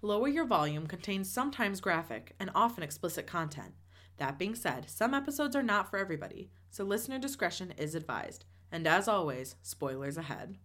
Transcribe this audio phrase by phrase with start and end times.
[0.00, 3.74] Lower Your Volume contains sometimes graphic and often explicit content.
[4.18, 8.44] That being said, some episodes are not for everybody, so listener discretion is advised.
[8.70, 10.56] And as always, spoilers ahead.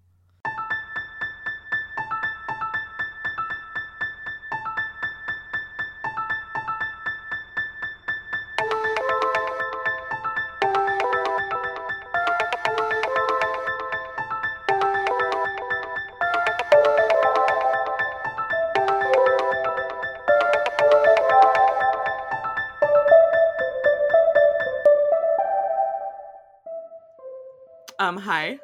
[28.13, 28.59] Um, hi.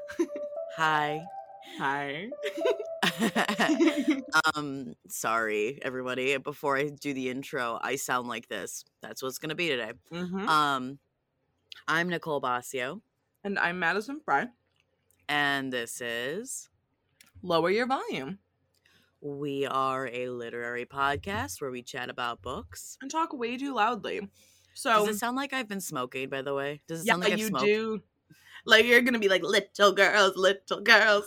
[0.78, 1.26] Hi.
[1.80, 2.30] Hi.
[4.56, 6.38] um, sorry, everybody.
[6.38, 8.86] Before I do the intro, I sound like this.
[9.02, 9.94] That's what's gonna be today.
[10.12, 11.00] hmm Um,
[11.88, 13.02] I'm Nicole Basio,
[13.44, 14.50] And I'm Madison Fry.
[15.28, 16.70] and this is
[17.42, 18.38] Lower your volume
[19.22, 22.98] we are a literary podcast where we chat about books.
[23.02, 24.30] and talk way too loudly.
[24.76, 26.30] So does it sound like I've been smoking?
[26.30, 27.66] By the way, does it yeah, sound like I've you smoked?
[27.66, 28.02] do.
[28.70, 31.26] Like you're gonna be like little girls, little girls.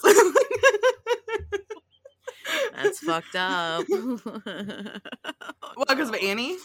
[2.72, 3.84] That's fucked up.
[3.90, 6.56] well, because of Annie?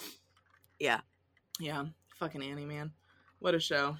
[0.79, 0.99] Yeah.
[1.59, 1.85] Yeah.
[2.19, 2.91] Fucking Annie, man.
[3.39, 3.97] What a show.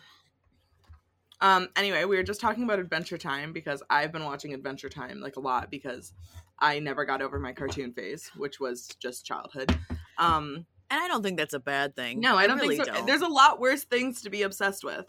[1.42, 5.20] Um, anyway, we were just talking about Adventure Time because I've been watching Adventure Time
[5.20, 6.14] like a lot because
[6.60, 9.76] I never got over my cartoon phase, which was just childhood.
[10.20, 12.20] Um, and I don't think that's a bad thing.
[12.20, 12.94] no, I don't really think so.
[12.94, 13.08] Don't.
[13.08, 15.08] There's a lot worse things to be obsessed with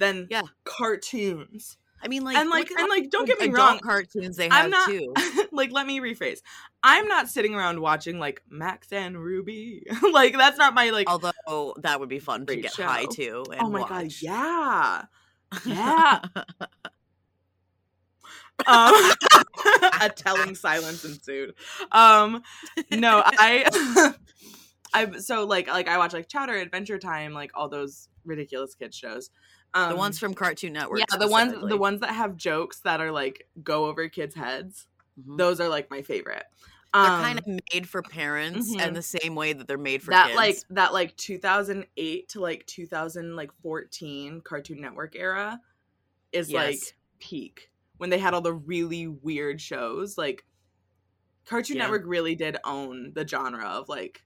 [0.00, 0.42] than Yeah.
[0.64, 1.76] cartoons.
[2.02, 4.70] I mean, like, and like and like don't get me wrong, cartoons they have I'm
[4.70, 5.12] not too.
[5.52, 6.40] like let me rephrase.
[6.82, 9.84] I'm not sitting around watching like Max and Ruby.
[10.12, 13.08] like that's not my like Although that would be fun to get high show.
[13.44, 13.44] to.
[13.52, 15.02] And Oh my god, yeah.
[15.66, 16.20] Yeah.
[18.66, 18.94] Um,
[20.00, 21.54] a telling silence ensued.
[21.92, 22.42] Um,
[22.90, 24.12] no, I,
[24.92, 28.96] I'm so like like I watch like Chowder, Adventure Time, like all those ridiculous kids
[28.96, 29.30] shows.
[29.74, 30.98] Um, the ones from Cartoon Network.
[31.00, 34.86] yeah, the ones the ones that have jokes that are like go over kids' heads.
[35.20, 35.36] Mhm.
[35.38, 36.44] Those are like my favorite.
[36.92, 38.80] They're Um, kind of made for parents, mhm.
[38.80, 40.36] and the same way that they're made for that kids.
[40.36, 45.60] like that like 2008 to like 2014 Cartoon Network era
[46.32, 46.78] is like
[47.20, 50.18] peak when they had all the really weird shows.
[50.18, 50.44] Like
[51.46, 51.84] Cartoon Yeah.
[51.84, 54.24] Network really did own the genre of like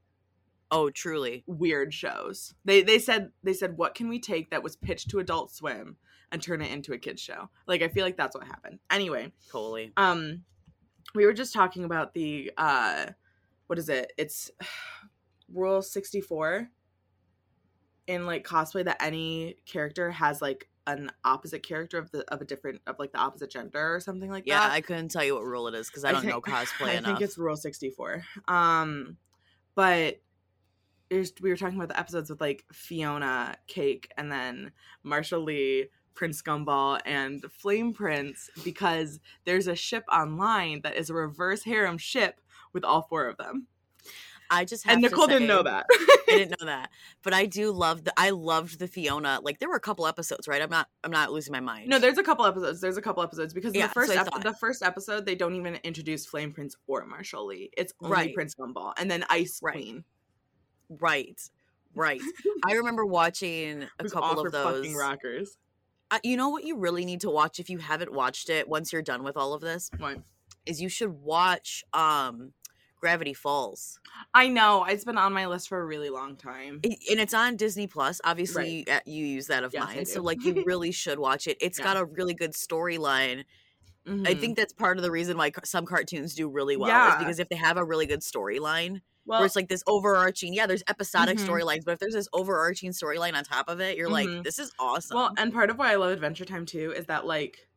[0.70, 1.44] oh, truly.
[1.46, 2.54] weird shows.
[2.64, 5.96] They they said they said what can we take that was pitched to Adult Swim
[6.32, 7.48] and turn it into a kids show.
[7.66, 8.80] Like I feel like that's what happened.
[8.90, 9.92] Anyway, Totally.
[9.96, 10.42] um
[11.14, 13.06] we were just talking about the uh
[13.66, 14.50] what is it it's
[15.52, 16.68] rule 64
[18.06, 22.44] in like cosplay that any character has like an opposite character of the of a
[22.44, 25.24] different of like the opposite gender or something like Yeah, that Yeah, I couldn't tell
[25.24, 27.12] you what rule it is because I don't know cosplay I enough.
[27.12, 29.16] I think it's rule 64 um
[29.74, 30.20] but
[31.10, 34.72] we were talking about the episodes with like Fiona, Cake, and then
[35.02, 41.14] Marshall Lee, Prince Gumball, and Flame Prince because there's a ship online that is a
[41.14, 42.40] reverse harem ship
[42.72, 43.66] with all four of them.
[44.50, 45.86] I just And Nicole didn't know that.
[45.90, 46.90] I didn't know that,
[47.22, 48.12] but I do love the.
[48.16, 49.40] I loved the Fiona.
[49.42, 50.60] Like there were a couple episodes, right?
[50.60, 50.88] I'm not.
[51.02, 51.88] I'm not losing my mind.
[51.88, 52.80] no, there's a couple episodes.
[52.80, 55.54] There's a couple episodes because Yeah, the first so ep- the first episode they don't
[55.54, 57.70] even introduce Flame Prince or Marshall Lee.
[57.76, 58.34] It's only Right.
[58.34, 59.74] Prince Gumball and then Ice Right.
[59.74, 60.04] Queen.
[61.00, 61.40] Right,
[61.94, 62.20] right.
[62.66, 64.76] I remember watching a couple of those.
[64.78, 65.56] fucking rockers.
[66.10, 68.92] Uh, you know what you really need to watch if you haven't watched it once
[68.92, 70.18] you're done with all of this What?
[70.66, 72.52] is you should watch um
[73.00, 73.98] Gravity Falls.
[74.32, 76.80] I know it's been on my list for a really long time.
[76.86, 78.18] I- and it's on Disney Plus.
[78.24, 81.58] Obviously, uh, you use that of Yes, mine, so like you really should watch it.
[81.60, 81.84] It's Yeah.
[81.84, 83.44] got a really good storyline.
[84.06, 84.40] I Mhm.
[84.40, 87.12] think that's part of the reason why some cartoons do really well Yeah.
[87.12, 90.52] is because if they have a really good storyline, well, where it's like this overarching,
[90.54, 91.46] yeah, there's episodic Mhm.
[91.48, 94.12] storylines, but if there's this overarching storyline on top of it, you're Mhm.
[94.36, 95.16] like, this is awesome.
[95.16, 97.68] well, and part of why I love Adventure Time too is that like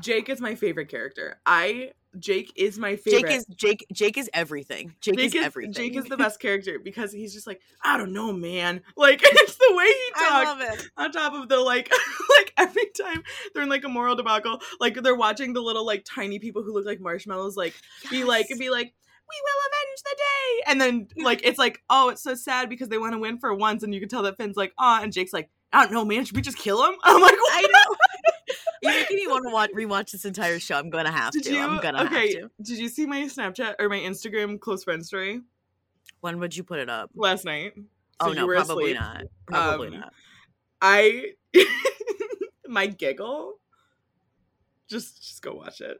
[0.00, 1.40] Jake is my favorite character.
[1.46, 3.28] I Jake is my favorite.
[3.28, 3.86] Jake is Jake.
[3.92, 4.94] Jake is everything.
[5.00, 5.72] Jake, Jake is, everything.
[5.72, 8.82] Jake is the best character because he's just like I don't know, man.
[8.96, 10.46] Like it's the way he I talks.
[10.46, 10.88] love it.
[10.96, 11.90] on top of the like
[12.38, 16.04] like every time they're in like a moral debacle like they're watching the little like
[16.04, 17.74] tiny people who look like marshmallows like
[18.10, 18.58] be like Yes.
[18.58, 18.94] be like
[19.34, 22.88] we will avenge the day and then like it's like oh it's so sad because
[22.88, 25.12] they want to win for once and you can tell that finn's like ah and
[25.12, 27.70] jake's like i don't know man should we just kill him i'm like I what?
[27.70, 27.96] know.
[28.82, 30.76] You're making me want to watch rewatch this entire show.
[30.78, 31.54] I'm gonna have did to.
[31.54, 32.50] you I'm gonna okay have to.
[32.62, 35.40] did you see my snapchat or my instagram close friend story
[36.20, 37.10] When would you put it up?
[37.14, 37.72] last night
[38.20, 38.96] oh no, probably asleep.
[39.00, 39.22] not.
[39.46, 40.12] Probably Um, not.
[40.82, 41.32] i
[42.68, 43.54] my giggle
[44.88, 45.98] just just go watch it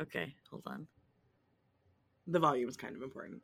[0.00, 0.86] Okay, hold on.
[2.26, 3.42] The volume is kind of important.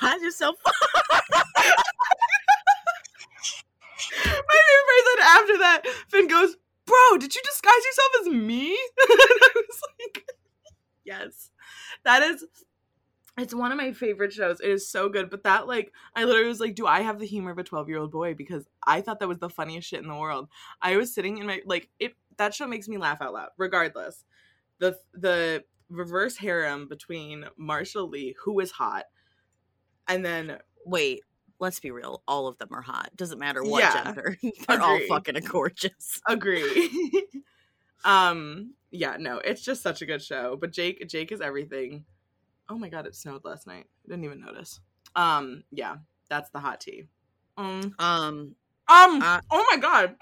[0.00, 0.56] Disguise yourself.
[0.66, 0.72] My
[4.22, 6.56] favorite part is that after that, Finn goes,
[6.86, 8.70] Bro, did you disguise yourself as me?
[9.10, 10.26] and I was like,
[11.04, 11.50] Yes.
[12.04, 12.46] That is
[13.38, 14.60] it's one of my favorite shows.
[14.60, 15.30] It is so good.
[15.30, 17.88] But that like I literally was like, Do I have the humor of a 12
[17.88, 18.34] year old boy?
[18.34, 20.48] Because I thought that was the funniest shit in the world.
[20.80, 24.24] I was sitting in my like it that show makes me laugh out loud, regardless.
[24.78, 29.04] The the reverse harem between Marshall Lee, who is hot,
[30.10, 31.22] and then Wait,
[31.58, 32.22] let's be real.
[32.28, 33.10] All of them are hot.
[33.16, 34.04] Doesn't matter what Yeah.
[34.04, 34.36] gender.
[34.68, 36.20] They're all fucking gorgeous.
[36.28, 37.24] agree
[38.04, 42.02] um yeah no it's just such a good show but jake jake is everything
[42.70, 44.80] oh my god it snowed last night i didn't even notice
[45.16, 45.96] um yeah
[46.30, 47.04] that's the hot tea
[47.58, 48.54] um Um.
[48.88, 50.16] um Uh, oh my god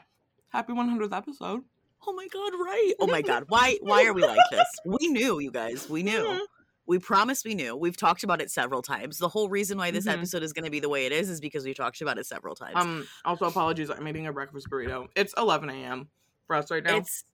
[0.49, 1.63] happy 100th episode
[2.07, 2.53] Oh my god!
[2.55, 2.93] Right.
[3.01, 3.45] Oh my god.
[3.49, 3.77] Why?
[3.83, 4.69] Why are we like this?
[4.87, 5.91] We knew, you guys.
[5.91, 6.47] We knew.
[6.89, 7.77] We promised we knew.
[7.77, 9.19] We've talked about it several times.
[9.19, 10.15] The whole reason why this Mhm.
[10.15, 12.27] episode is going to be the way it is is because we talked about it
[12.27, 12.77] several times.
[12.77, 16.09] um also apologies i'm eating a breakfast burrito it's 11 a.m
[16.47, 17.25] for us right now It's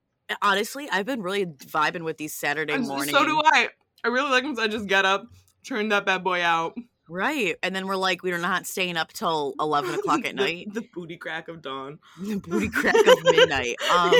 [0.42, 3.14] honestly, I've been really vibing with these Saturday And morning.
[3.14, 3.68] so do i
[4.02, 5.26] i really like them so i just get up
[5.64, 6.74] turn that bad boy out
[7.06, 7.56] Right.
[7.62, 10.72] And then we're like, we're not staying up till 11 o'clock at night.
[10.72, 13.76] the booty crack of dawn The booty crack of midnight.
[13.92, 14.14] Um,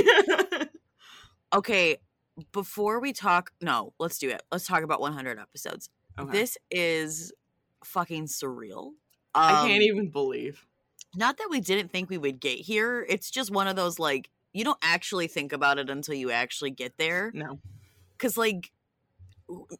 [1.54, 1.96] okay.
[2.52, 4.42] Before we talk, no, let's do it.
[4.50, 5.88] Let's talk about 100 episodes.
[6.18, 6.32] Okay.
[6.32, 7.32] This is
[7.84, 8.92] fucking surreal.
[9.34, 10.66] I Um, can't even believe.
[11.16, 13.06] Not that we didn't think we would get here.
[13.08, 16.70] It's just one of those like you don't actually think about it until you actually
[16.70, 17.30] get there.
[17.34, 17.58] No.
[18.18, 18.72] Cause like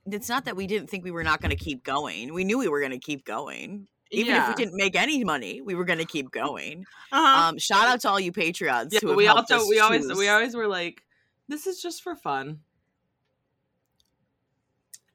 [0.07, 2.35] it's not that we didn't think we were not going to keep going.
[2.35, 3.89] We knew we were going to keep going.
[4.11, 6.85] Even if we didn't make any money, we were going to keep going.
[7.11, 7.49] uh-huh.
[7.49, 8.89] Um, shout out to all you Patreons.
[8.93, 10.19] yeah, who we also we always choose.
[10.19, 11.03] we always were like,
[11.49, 12.61] this is just for fun.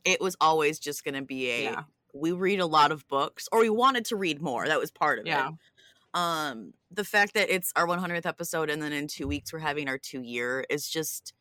[0.06, 1.64] It was always just going to be a.
[1.64, 1.84] Yeah.
[2.14, 4.66] We read a lot of books, or we wanted to read more.
[4.68, 5.50] That was part of Yeah.
[5.50, 5.54] it.
[6.16, 9.88] um the fact that it's our 100th episode and then in two weeks we're having
[9.88, 11.34] our two year is just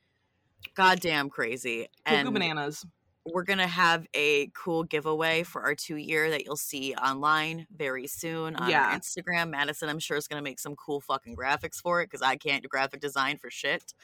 [0.74, 2.84] goddamn crazy Cuckoo and bananas.
[3.24, 8.06] we're gonna have a cool giveaway for our two year that you'll see online very
[8.06, 8.88] soon on Yeah.
[8.90, 12.20] our instagram madison i'm sure is gonna make some cool fucking graphics for it because
[12.20, 13.94] i can't do graphic design for shit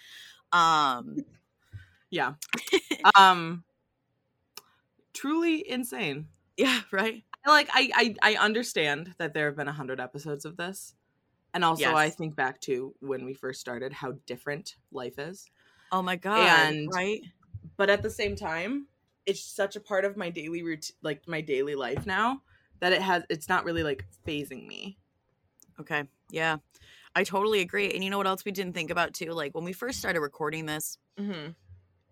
[0.55, 1.17] um
[2.11, 2.35] Yeah.
[3.17, 3.65] um.
[5.13, 6.29] Truly insane.
[6.57, 10.57] yeah right Like I, I I understand that there have been a hundred episodes of
[10.57, 10.95] this,
[11.53, 15.51] and also I think back to when we first started, how different life is.
[15.93, 17.21] oh my god And- right
[17.77, 18.87] But at the same time,
[19.27, 22.43] it's such a part of my daily routine, like my daily life now,
[22.81, 23.23] that it has.
[23.31, 24.99] It's not really like phasing me.
[25.81, 26.05] Okay.
[26.31, 26.59] Yeah.
[27.15, 27.93] I totally agree.
[27.93, 29.31] And you know what else we didn't think about too?
[29.33, 31.51] Like when we first started recording this, Mm-hmm.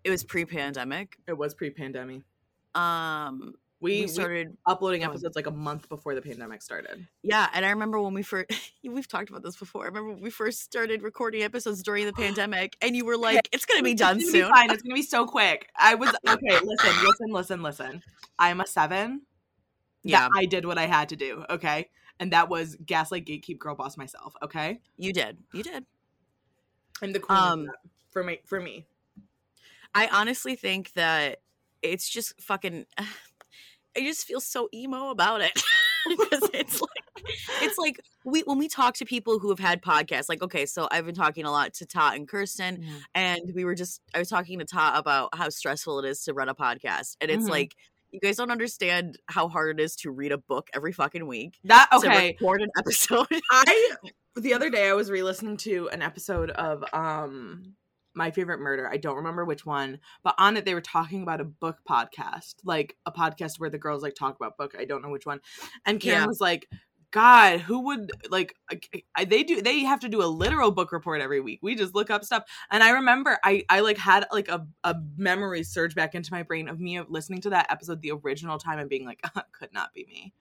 [0.05, 1.17] it was pre-pandemic.
[1.27, 2.21] It was pre-pandemic.
[2.75, 7.05] Um We, we, we started uploading episodes like a month before the pandemic started.
[7.21, 8.47] yeah, and I remember when we first
[8.83, 9.83] we've talked about this before.
[9.83, 13.49] I remember when we first started recording episodes during the pandemic and you were like,
[13.51, 14.47] it's gonna be done It's soon.
[14.47, 14.71] Be fine.
[14.71, 15.67] It's gonna be so quick.
[15.77, 16.59] I was okay.
[16.63, 18.03] Listen, listen, listen, listen.
[18.39, 19.23] I'm a seven.
[20.03, 20.29] Yeah.
[20.35, 21.45] I did what I had to do.
[21.49, 21.89] Okay,
[22.19, 24.35] and that was gaslight, gatekeep, girl boss myself.
[24.41, 25.37] Okay, You did.
[25.53, 25.85] You did.
[27.01, 27.75] I'm the queen of Um, that
[28.11, 28.39] for me.
[28.45, 28.85] For me,
[29.95, 31.39] I honestly think that
[31.81, 35.51] it's just fucking I just feel so emo about it.
[36.09, 37.25] because it's like
[37.61, 40.87] it's like we when we talk to people who have had podcasts, like okay, so
[40.91, 44.27] I've been talking a lot to Ta and Kirsten, and we were just I was
[44.29, 47.15] talking to Ta about how stressful it is to run a podcast.
[47.21, 47.49] And it's Mhm.
[47.51, 47.75] like
[48.13, 51.57] you guys don't understand how hard it is to read a book every fucking week.
[51.65, 52.27] that To okay.
[52.39, 53.27] record an episode.
[53.51, 53.91] I
[54.35, 57.73] the other day I was re-listening to an episode of um
[58.15, 58.87] my favorite murder.
[58.87, 62.55] I don't remember which one, but on it they were talking about a book podcast,
[62.63, 64.75] like a podcast where the girls like talk about book.
[64.77, 65.39] I don't know which one.
[65.85, 66.27] And Karen Yeah.
[66.27, 66.69] was like,
[67.13, 68.55] "God, who would like
[69.27, 71.59] they do they have to do a literal book report every week.
[71.61, 74.95] We just look up stuff." And I remember I I like had like a a
[75.15, 78.79] memory surge back into my brain of me listening to that episode the original time
[78.79, 79.21] and being like,
[79.53, 80.33] "Could not be me."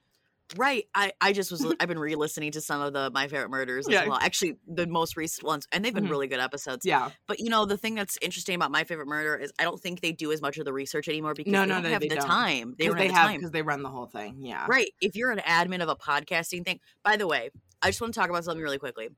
[0.56, 0.86] Right.
[0.94, 3.92] I, I just was I've been re-listening to some of the My Favorite Murders as
[3.94, 4.06] Yeah.
[4.06, 4.18] well.
[4.20, 6.10] Actually, the most recent ones, and they've been Mhm.
[6.10, 6.84] really good episodes.
[6.84, 7.10] Yeah.
[7.26, 10.00] But you know, the thing that's interesting about My Favorite Murder is I don't think
[10.00, 12.00] they do as much of the research anymore because No, they no, don't no, have
[12.02, 12.26] they the don't.
[12.26, 12.74] time.
[12.78, 14.36] They don't they have the because they run the whole thing.
[14.40, 14.66] Yeah.
[14.68, 14.92] Right.
[15.00, 18.20] If you're an admin of a podcasting thing, by the way, I just want to
[18.20, 19.08] talk about something really quickly.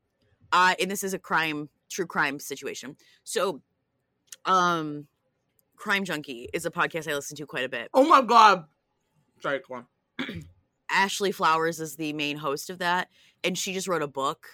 [0.52, 2.96] Uh, and this is a crime, true crime situation.
[3.24, 3.60] So,
[4.44, 5.08] um,
[5.76, 7.88] Crime Junkie is a podcast I listen to quite a bit.
[7.92, 8.66] Oh my god.
[9.42, 9.86] Sorry, go on.
[10.94, 13.08] Ashley Flowers is the main host of that,
[13.42, 14.46] and she just wrote a book.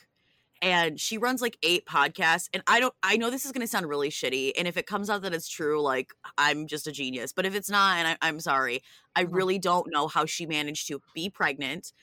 [0.62, 2.50] And she runs like eight podcasts.
[2.52, 4.52] And I don't, I know this is going to sound really shitty.
[4.58, 7.32] And if it comes out that it's true, like I'm just a genius.
[7.32, 8.82] But if it's not, and I, I'm sorry,
[9.16, 11.94] I really don't know how she managed to be pregnant,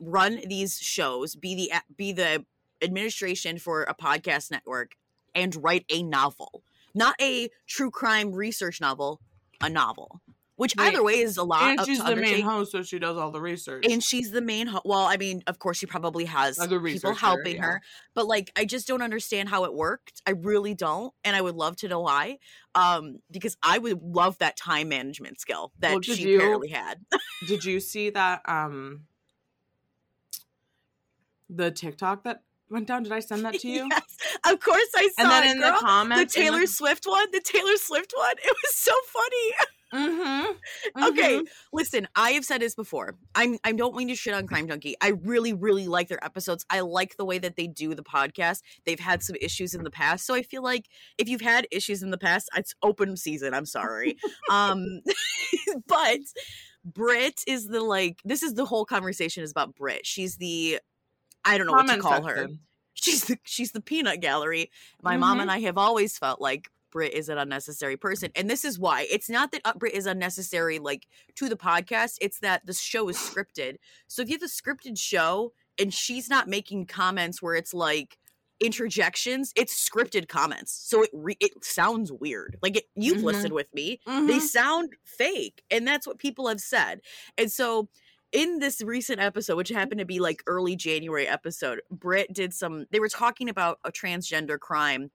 [0.00, 2.44] run these shows, be the be the
[2.82, 4.96] administration for a podcast network,
[5.32, 9.20] and write a novel, not a true crime research novel,
[9.60, 10.20] a novel.
[10.62, 11.62] Which either way is a lot.
[11.64, 13.84] And she's the main host, so she does all the research.
[13.90, 17.14] and she's the main ho- well i mean of course she probably has Other people
[17.14, 17.62] helping yeah.
[17.62, 17.82] her
[18.14, 21.56] but like i just don't understand how it worked i really don't and i would
[21.56, 22.38] love to know why
[22.74, 27.00] um because i would love that time management skill that Well, she you- apparently had
[27.48, 29.06] Did you see that um
[31.50, 33.02] the TikTok that went down?
[33.02, 33.88] Did I send that to you?
[33.90, 34.16] yes
[34.48, 35.72] of course i saw And then it, in girl.
[35.74, 39.46] the comments, the taylor swift one the taylor swift one it was so funny
[39.92, 41.04] Mm-hmm.
[41.04, 43.14] Okay, listen, I have said this before.
[43.34, 44.94] I'm I don't mean to shit on Crime Junkie.
[45.00, 46.64] I really, really like their episodes.
[46.70, 48.62] I like the way that they do the podcast.
[48.84, 50.26] They've had some issues in the past.
[50.26, 50.86] So I feel like
[51.18, 53.52] if you've had issues in the past, it's open season.
[53.54, 54.16] I'm sorry.
[54.50, 55.00] um
[55.86, 56.20] but
[56.84, 60.06] Brit is the like this is the whole conversation is about Brit.
[60.06, 60.80] She's the
[61.44, 62.48] I don't know what to call her
[62.94, 64.70] she's the she's the peanut gallery.
[65.02, 65.42] My mom Mhm.
[65.42, 69.06] and I have always felt like Brit is an unnecessary person, and this is why.
[69.10, 72.18] It's not that uh, Brit is unnecessary, like to the podcast.
[72.20, 73.76] It's that the show is scripted.
[74.06, 78.18] So if you have a scripted show and she's not making comments where it's like
[78.60, 80.72] interjections, it's scripted comments.
[80.88, 82.56] So it re- it sounds weird.
[82.62, 83.24] Like it, you've Mhm.
[83.24, 84.40] listened with me they Mhm.
[84.40, 87.00] sound fake and that's what people have said
[87.36, 87.88] and so
[88.32, 92.86] in this recent episode which happened to be like early january episode Brit did some
[92.90, 95.10] they were talking about a transgender crime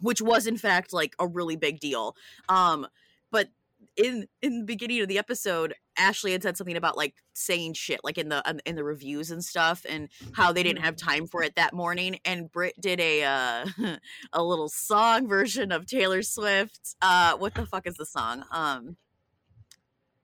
[0.00, 2.14] which was in fact like a really big deal
[2.48, 2.86] um
[3.30, 3.48] but
[3.96, 8.00] in in the beginning of the episode ashley had said something about like saying shit
[8.04, 11.42] like in the in the reviews and stuff and how they didn't have time for
[11.42, 13.66] it that morning and Brit did a uh
[14.32, 16.96] a little song version of Taylor Swift.
[17.02, 18.44] Uh what the fuck is the song?
[18.52, 18.96] Um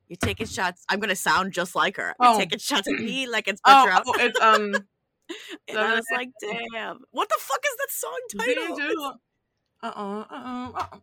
[0.09, 0.85] You're taking shots.
[0.89, 2.15] I'm gonna sound just like her.
[2.21, 2.39] You're Oh.
[2.39, 4.75] taking shots at me like it's Oh, oh, it's um.
[5.69, 6.99] and I was like, damn.
[7.13, 9.21] What the fuck is that song title?
[9.85, 10.99] Uh uh uh uh.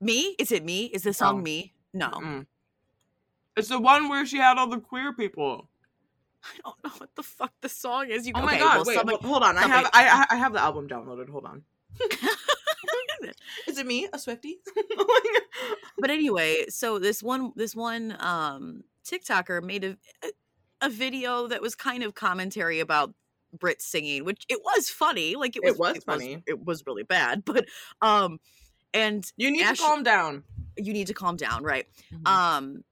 [0.00, 0.34] Me?
[0.38, 0.86] Is it me?
[0.86, 1.42] Is the song No.
[1.42, 1.74] me?
[1.92, 2.08] No.
[2.10, 2.46] Mm.
[3.56, 5.68] It's the one where she had all the queer people.
[6.42, 8.26] I don't know what the fuck the song is.
[8.26, 8.76] You Oh my okay, god!
[8.78, 9.58] well, wait, somebody- hold- hold on.
[9.58, 11.28] I have I I have the album downloaded.
[11.28, 11.62] Hold on.
[13.68, 14.56] Is it me, a Swiftie?
[15.98, 19.96] but anyway, so this one this one um TikToker made a
[20.80, 23.14] a video that was kind of commentary about
[23.52, 25.34] Brit singing, which it was funny.
[25.36, 26.42] Like it It was was funny.
[26.46, 27.66] it was really bad, but
[28.00, 28.38] um
[28.94, 30.44] and you need Ash- to calm down.
[30.76, 31.86] you need to calm down, right?
[32.12, 32.28] Mhm.
[32.28, 32.84] Um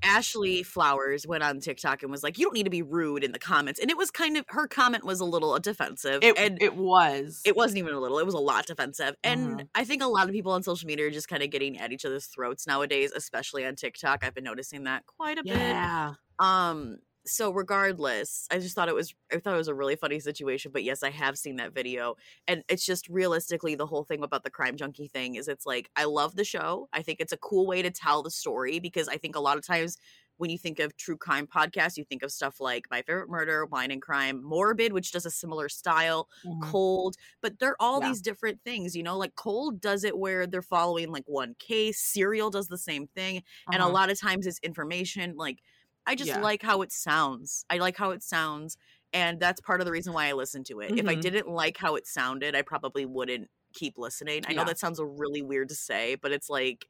[0.00, 3.32] Ashley Flowers went on TikTok and was like, "You don't need to be rude in
[3.32, 6.62] the comments," and it was kind of her comment was a little defensive, It and
[6.62, 7.42] it was.
[7.44, 9.16] it wasn't even a little; it was a lot defensive.
[9.24, 9.68] And Mhm.
[9.74, 11.90] I think a lot of people on social media are just kind of getting at
[11.92, 14.22] each other's throats nowadays, especially on TikTok.
[14.22, 15.56] I've been noticing that quite a bit.
[15.56, 16.14] yeah.
[16.38, 20.20] Um, so regardless, I just thought it was I thought it was a really funny
[20.20, 20.72] situation.
[20.72, 22.16] But yes, I have seen that video.
[22.46, 25.90] And it's just realistically the whole thing about the crime junkie thing is it's like
[25.96, 26.88] I love the show.
[26.92, 29.58] I think it's a cool way to tell the story because I think a lot
[29.58, 29.96] of times
[30.36, 33.66] when you think of true crime podcasts, you think of stuff like My Favorite Murder,
[33.66, 36.78] Wine and Crime, Morbid, which does a similar style, Mhm.
[36.78, 38.00] Cold, but they're all Yeah.
[38.00, 42.00] these different things, you know, like Cold does it where they're following like one case,
[42.00, 43.42] Serial does the same thing,
[43.72, 43.98] and a Uh-huh.
[43.98, 45.60] lot of times it's information like
[46.08, 46.36] I just Yeah.
[46.36, 47.64] like how it sounds.
[47.70, 48.76] I like how it sounds,
[49.12, 50.94] and that's part of the reason why I listen to it.
[50.96, 51.16] If I Mhm.
[51.16, 54.44] didn't like how it sounded, I probably wouldn't keep listening.
[54.48, 56.88] I know that sounds really weird to say, but it's like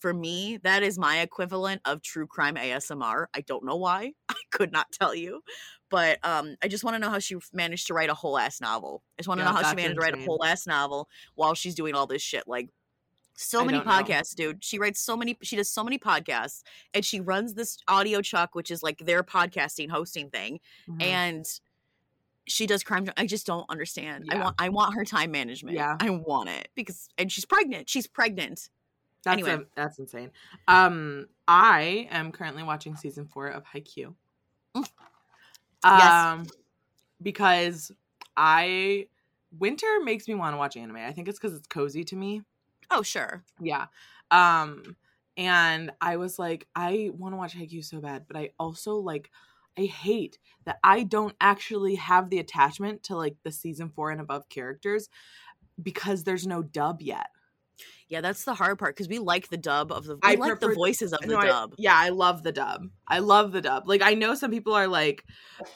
[0.00, 3.28] for me, that is my equivalent of true crime ASMR.
[3.34, 4.12] I don't know why.
[4.28, 5.42] I could not tell you.
[5.90, 8.60] But um, I just want to know how she managed to write a whole ass
[8.60, 9.02] novel.
[9.18, 11.08] I just want to Yeah, know how she managed to write a whole ass novel
[11.34, 12.46] while she's doing all this shit.
[12.46, 12.70] Like
[13.40, 13.92] so I many don't know.
[13.92, 14.64] podcasts, dude.
[14.64, 15.38] She writes so many.
[15.42, 19.22] She does so many podcasts, and she runs this Audio Chuck, which is like their
[19.22, 21.02] podcasting hosting thing, Mhm.
[21.02, 21.46] and
[22.46, 23.06] she does crime.
[23.16, 24.26] I just don't understand.
[24.30, 24.56] I want.
[24.58, 25.76] I want her time management.
[25.76, 25.96] Yeah.
[26.00, 27.88] I want it because, and she's pregnant.
[27.88, 28.70] She's pregnant.
[29.24, 29.54] That's Anyway.
[29.62, 30.30] a, that's insane.
[30.66, 34.14] Um, I am currently watching season four of Haikyuu.
[34.74, 34.88] Mm.
[35.84, 35.98] Um,
[36.44, 36.50] Yes.
[37.22, 37.92] because
[38.36, 39.08] I
[39.58, 40.96] winter makes me want to watch anime.
[40.96, 42.42] I think it's because it's cozy to me.
[42.90, 43.44] Oh, sure.
[43.60, 43.86] Yeah.
[44.30, 44.96] Um,
[45.36, 49.30] and I was like, I want to watch Haikyuu so bad, but I also like,
[49.78, 54.20] I hate that I don't actually have the attachment to like the season four and
[54.20, 55.08] above characters
[55.82, 57.28] because there's no dub yet.
[58.08, 60.14] Yeah, that's the hard part because we like the dub of the.
[60.14, 61.74] We I like the voices of the No, I- dub.
[61.76, 62.88] yeah, I love the dub.
[63.06, 63.86] I love the dub.
[63.86, 65.24] Like I know some people are like,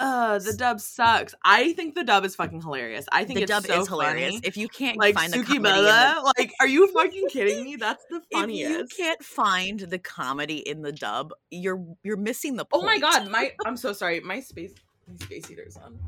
[0.01, 3.07] "Uh, the dub sucks." I think the dub is fucking hilarious.
[3.13, 4.35] I think the it's dub so is hilarious.
[4.35, 4.47] funny.
[4.47, 7.65] If you can't Like find the Suki comedy, in the, like, are you fucking kidding
[7.65, 7.77] me?
[7.77, 8.71] That's the funniest.
[8.93, 12.99] if you can't find the comedy in the dub, you're you're missing the Oh my
[12.99, 14.21] god, my I'm so sorry.
[14.21, 14.73] My space
[15.07, 15.99] my space heater's on.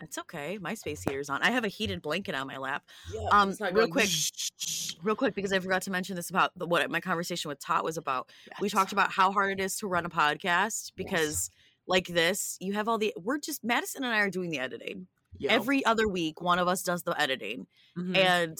[0.00, 0.58] That's okay.
[0.60, 1.42] My space heater's on.
[1.42, 2.84] I have a heated blanket on my lap.
[3.12, 4.92] Yeah, Um, it's real quick, shh.
[5.02, 7.82] real quick, because I forgot to mention this about the, what my conversation with Tot
[7.82, 8.30] was about.
[8.60, 11.50] We talked about how hard it is to run a podcast because,
[11.88, 13.12] like this, you have all the.
[13.20, 15.50] We're just Madison and I are doing the editing Yo.
[15.50, 16.40] every other week.
[16.40, 17.66] One of us does the editing,
[17.98, 18.16] Mhm.
[18.16, 18.58] and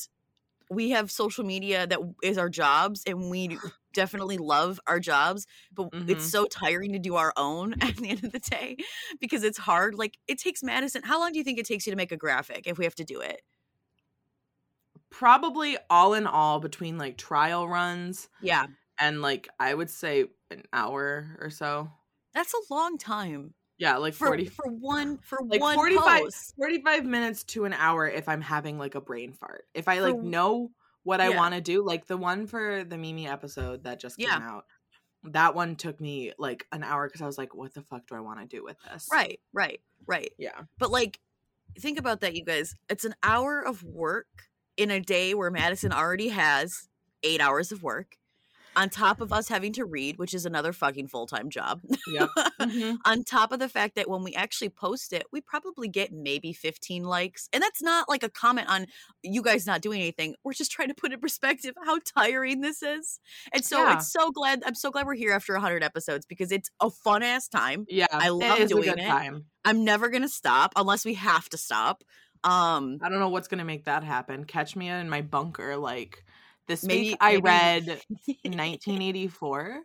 [0.70, 3.58] we have social media that is our jobs, and we
[3.92, 5.46] definitely love our jobs.
[5.72, 6.02] But Mhm.
[6.06, 8.76] it's so tiring to do our own at the end of the day
[9.20, 9.94] because it's hard.
[9.94, 11.02] Like it takes Madison.
[11.04, 12.94] How long do you think it takes you to make a graphic if we have
[12.96, 13.42] to do it?
[15.10, 18.66] probably all in all between like trial runs Yeah,
[19.00, 21.90] and like I would say an hour or so.
[22.32, 26.54] that's a long time Yeah, like for 40 for one for like one 45 post.
[26.56, 29.66] 45 minutes to an hour if I'm having like a brain fart.
[29.74, 30.72] If I like For- know
[31.04, 31.36] what I Yeah.
[31.36, 34.38] want to do, like the one for the Mimi episode that just came Yeah.
[34.38, 34.66] out.
[35.24, 38.14] That one took me like an hour because I was like, what the fuck do
[38.14, 39.08] I want to do with this?
[39.10, 40.32] Right, right, right.
[40.38, 40.62] Yeah.
[40.78, 41.18] But like,
[41.78, 42.74] think about that, you guys.
[42.88, 44.26] It's an hour of work
[44.76, 46.88] in a day where Madison already has
[47.24, 48.16] eight hours of work,
[48.78, 51.80] on top of us having to read, which is another fucking full time job.
[52.06, 52.28] Yep.
[52.60, 52.96] Mhm.
[53.04, 56.52] on top of the fact that when we actually post it, we probably get maybe
[56.52, 57.48] 15 likes.
[57.52, 58.86] And that's not like a comment on
[59.22, 60.34] you guys not doing anything.
[60.44, 63.20] We're just trying to put in perspective how tiring this is.
[63.52, 63.96] And so Yeah.
[63.96, 67.22] it's so glad I'm so glad we're here after 100 episodes because it's a fun
[67.22, 67.84] ass time.
[67.88, 68.06] Yeah.
[68.12, 69.04] I love it doing it.
[69.04, 69.46] time.
[69.64, 72.04] I'm never going to stop unless we have to stop.
[72.44, 74.44] Um I don't know what's gonna make that happen.
[74.44, 75.76] Catch me in my bunker.
[75.76, 76.24] Like
[76.68, 77.86] this Maybe- week, I maybe- read
[78.44, 79.80] 1984.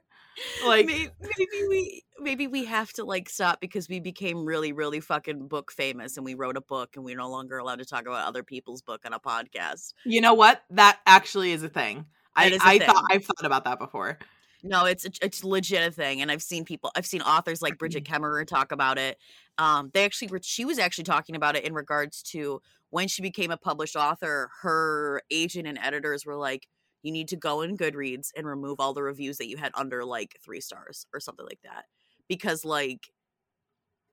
[0.65, 4.99] Like, maybe, maybe we maybe we have to like stop because we became really really
[4.99, 8.01] fucking book famous and we wrote a book and we're no longer allowed to talk
[8.01, 9.93] about other people's book on a podcast.
[10.05, 10.63] you know what?
[10.71, 12.05] That actually is a thing.
[12.35, 13.03] I, That is a I thought.
[13.11, 14.17] I've thought about that before.
[14.65, 16.89] No, it's it's legit a thing, and I've seen people.
[16.95, 19.17] I've seen authors like Brigid Kemmerer talk about it.
[19.57, 20.39] Um, they actually were.
[20.41, 24.49] She was actually talking about it in regards to when she became a published author.
[24.61, 26.67] Her agent and editors were like,
[27.01, 30.05] "You need to go in Goodreads and remove all the reviews that you had under
[30.05, 31.85] like three stars or something like that,
[32.29, 33.01] because like."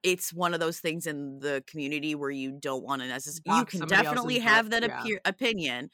[0.03, 3.59] It's one of those things in the community where you don't want to necessarily.
[3.59, 5.17] You can definitely have that yeah.
[5.25, 5.91] opinion,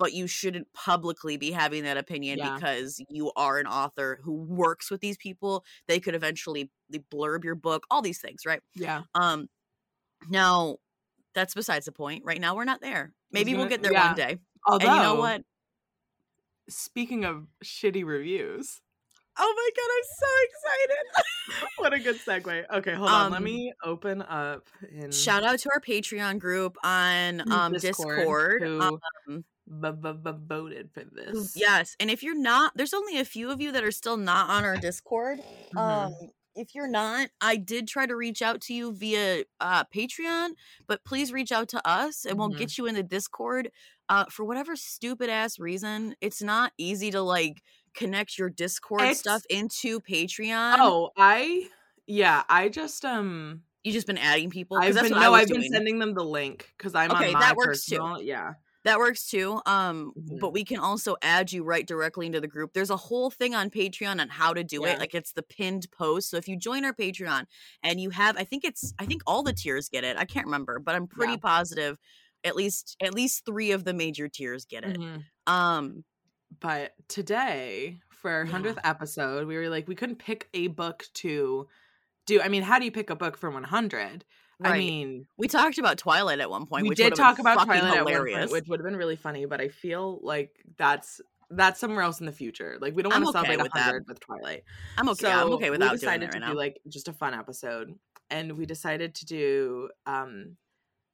[0.00, 2.54] but you shouldn't publicly be having that opinion Yeah.
[2.54, 6.70] because you are an author who works with these people they could eventually
[7.12, 9.02] blurb your book all these things right Yeah.
[9.14, 9.48] um
[10.28, 10.78] now
[11.34, 14.06] that's besides the point right now we're not there maybe we'll get there yeah.
[14.08, 15.42] one day Although, and you know what
[16.68, 18.80] Speaking of shitty reviews,
[19.36, 22.64] oh my god i'm so excited what a good segue.
[22.78, 23.30] Okay, hold on.
[23.32, 28.62] Let Um, me open up in shout out to our patreon group on um discord,
[28.62, 31.56] who um, voted for this.
[31.56, 34.50] yes and if you're not there's only a few of you that are still not
[34.50, 35.38] on our discord
[35.74, 35.78] Mhm.
[35.78, 36.12] um
[36.56, 40.50] if you're not i did try to reach out to you via uh patreon
[40.88, 42.58] but please reach out to us and we'll Mhm.
[42.58, 43.70] get you in the discord
[44.08, 47.62] uh for whatever stupid ass reason it's not easy to like
[47.94, 51.68] connect your discord It's- stuff into patreon Oh, I
[52.06, 54.76] yeah, I just um you just been adding people.
[54.76, 57.56] I've been no, I've been sending them the link because I'm Okay, on my that
[57.56, 57.96] works too.
[57.96, 58.20] personal.
[58.20, 58.54] Yeah.
[58.84, 59.60] That works too.
[59.66, 60.38] Um, mm-hmm.
[60.40, 62.72] but we can also add you right directly into the group.
[62.72, 64.94] There's a whole thing on Patreon on how to do yeah.
[64.94, 64.98] it.
[64.98, 66.30] Like it's the pinned post.
[66.30, 67.44] So if you join our Patreon
[67.82, 70.16] and you have, I think it's, I think all the tiers get it.
[70.16, 71.40] I can't remember, but I'm pretty yeah.
[71.42, 71.98] positive
[72.44, 74.98] at least at least three of the major tiers get it.
[74.98, 75.52] Mm-hmm.
[75.52, 76.04] Um,
[76.60, 78.90] but today for our hundredth yeah.
[78.90, 81.68] episode, we were like, we couldn't pick a book to
[82.26, 82.40] do.
[82.40, 84.24] I mean, how do you pick a book for 100?
[84.60, 84.74] Right.
[84.74, 86.86] I mean, we talked about Twilight at one point.
[86.86, 88.36] We did talk about Twilight hilarious.
[88.36, 89.46] at one point, which would have been really funny.
[89.46, 91.20] But I feel like that's
[91.50, 92.76] that's somewhere else in the future.
[92.78, 94.64] Like we don't want to okay celebrate hundred with Twilight.
[94.98, 95.22] I'm okay.
[95.22, 95.92] So I'm okay with that.
[95.92, 96.58] We decided to right do now.
[96.58, 97.94] like just a fun episode,
[98.28, 100.56] and we decided to do um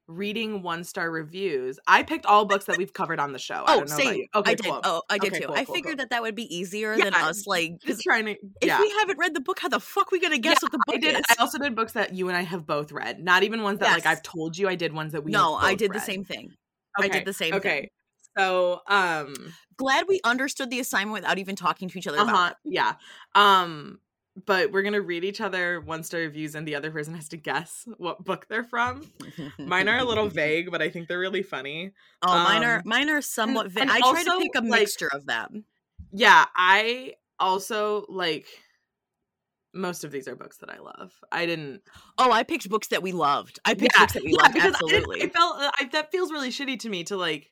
[0.09, 1.79] reading one star reviews.
[1.87, 3.65] I picked all books that we've covered on the show.
[3.67, 4.19] I Oh, don't know about same.
[4.19, 4.27] you.
[4.35, 4.65] Okay, I did.
[4.65, 4.81] cool.
[4.85, 5.49] Oh, I did Okay, too.
[5.49, 7.47] cool, I cool, figured that that would be easier Yeah, than us.
[7.47, 8.37] Like, Just trying to.
[8.61, 10.95] if we haven't read the book, how the fuck we gonna guess what the book
[10.95, 11.17] I did.
[11.19, 11.27] is?
[11.29, 13.23] I also did books that you and I have both read.
[13.23, 14.69] Not even ones that like I've told you.
[14.69, 15.33] I did ones that we.
[15.33, 16.57] no, I did the same thing.
[17.01, 17.61] I did the same Okay.
[17.61, 17.89] thing.
[18.39, 22.41] So, um, Glad we understood the assignment without even talking to each other uh about
[22.49, 22.95] huh, yeah,
[23.35, 24.01] um,
[24.45, 27.37] but we're gonna read each other one star reviews, and the other person has to
[27.37, 29.11] guess what book they're from.
[29.59, 31.93] Mine are a little vague, but I think they're really funny.
[32.23, 33.71] Oh, mine are um, mine are somewhat.
[33.71, 35.65] Va- and I try to pick a like- mixture of them.
[36.13, 38.47] Yeah, I also like
[39.77, 41.13] most of these are books that I love.
[41.31, 41.83] I didn't.
[42.19, 43.61] Oh, I picked books that we loved.
[43.65, 44.57] I picked yeah, books that we yeah, loved.
[44.57, 45.21] Absolutely.
[45.21, 47.51] It felt uh, I, that feels really shitty to me to like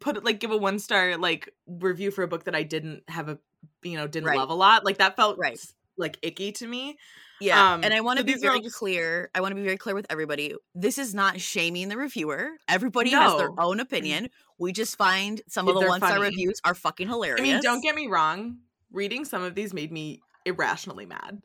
[0.00, 3.28] put like give a one star like review for a book that I didn't have
[3.28, 3.38] a
[3.82, 4.38] you know didn't Right.
[4.38, 4.84] love a lot.
[4.84, 5.58] Like that felt Right.
[5.96, 6.96] like icky to me.
[7.38, 9.30] Yeah, Um, and I want to so be very just- clear.
[9.34, 10.54] I want to be very clear with everybody.
[10.74, 12.52] This is not shaming the reviewer.
[12.66, 14.30] Everybody has their own opinion.
[14.58, 17.40] We just find some of the They're one reviews are fucking hilarious.
[17.40, 18.60] I mean, don't get me wrong.
[18.90, 21.42] Reading some of these made me irrationally mad.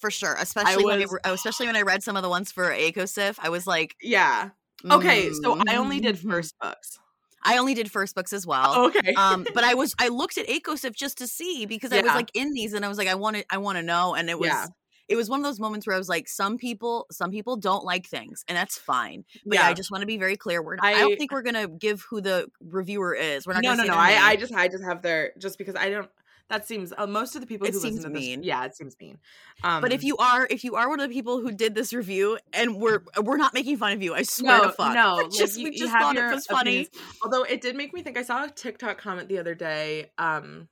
[0.00, 2.52] for sure, especially when we was- were, especially when I read some of the ones
[2.52, 3.36] for ACOSF.
[3.40, 4.50] I was like, Yeah.
[4.84, 6.30] Okay, so I only did mm.
[6.30, 6.98] first books.
[7.44, 8.86] I only did first books as well.
[8.86, 9.14] Okay.
[9.14, 12.30] um but i was i looked at ACOSF just to see because i was like
[12.34, 14.38] in these and i was like i want to i want to know and it
[14.38, 14.66] was Yeah.
[15.08, 17.84] it was one of those moments where i was like some people some people don't
[17.84, 20.76] like things and that's fine but yeah, i just want to be very clear we're
[20.80, 23.70] I, I I- don't think we're gonna give who the reviewer is we're not no,
[23.76, 23.98] gonna no, no.
[24.00, 26.08] I, I just, I just have their just because I don't.
[26.50, 28.28] That seems uh, most of the people It who seems listen to this.
[28.28, 28.42] mean.
[28.42, 29.18] Yeah, it seems mean.
[29.62, 31.92] Um, but if you are if you are one of the people who did this
[31.94, 35.14] review and we're we're not making fun of you i swear no, to fuck no,
[35.14, 36.90] like, just, you- we just thought it was funny opinions.
[37.24, 38.18] Although it did make me think.
[38.18, 40.10] I saw a TikTok comment the other day.
[40.18, 40.68] Um,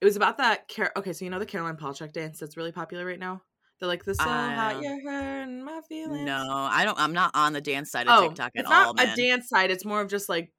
[0.00, 0.68] it was about that.
[0.74, 3.42] Car- okay, so you know the Caroline Polachek dance that's really popular right now.
[3.80, 6.24] They're like the so hot Uh, you're hurting my feelings.
[6.24, 8.94] no i don't i'm not on the dance side of oh, tiktok at it's all
[8.94, 9.72] not man a dance side.
[9.72, 10.52] It's more of just like.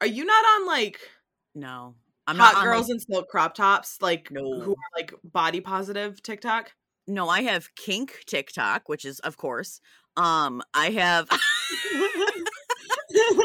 [0.00, 1.00] Are you not on like
[1.56, 4.60] no i'm hot not girls like- in silk crop tops, like No.
[4.60, 6.72] who are like body positive TikTok?
[7.08, 9.80] no i have kink tiktok which is of course
[10.16, 11.26] um i have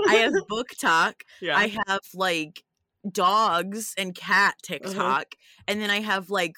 [0.08, 1.58] i have book talk Yeah.
[1.58, 2.63] i have like
[3.12, 5.36] dogs and cat tiktok
[5.68, 6.56] and then i have like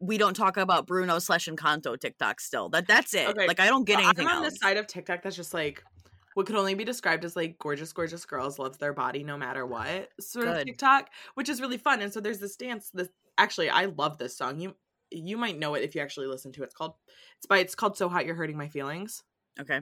[0.00, 3.66] we don't talk about bruno slash encanto tiktok still that that's it Okay, like i
[3.66, 5.82] don't get So anything I'm on else the side of TikTok that's just like
[6.34, 9.66] what could only be described as like gorgeous, gorgeous girls love their body no matter
[9.66, 12.02] what sort of TikTok, which is really fun.
[12.02, 12.90] And so there's this dance.
[12.92, 14.60] This actually, I love this song.
[14.60, 14.76] You
[15.10, 16.66] you might know it if you actually listen to it.
[16.66, 16.94] It's called
[17.38, 19.24] it's by it's called So Hot You're Hurting My Feelings,
[19.60, 19.80] okay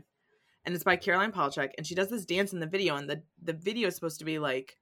[0.68, 1.70] and it's by Caroline Polachek.
[1.78, 4.26] And she does this dance in the video, and the the video is supposed to
[4.26, 4.76] be like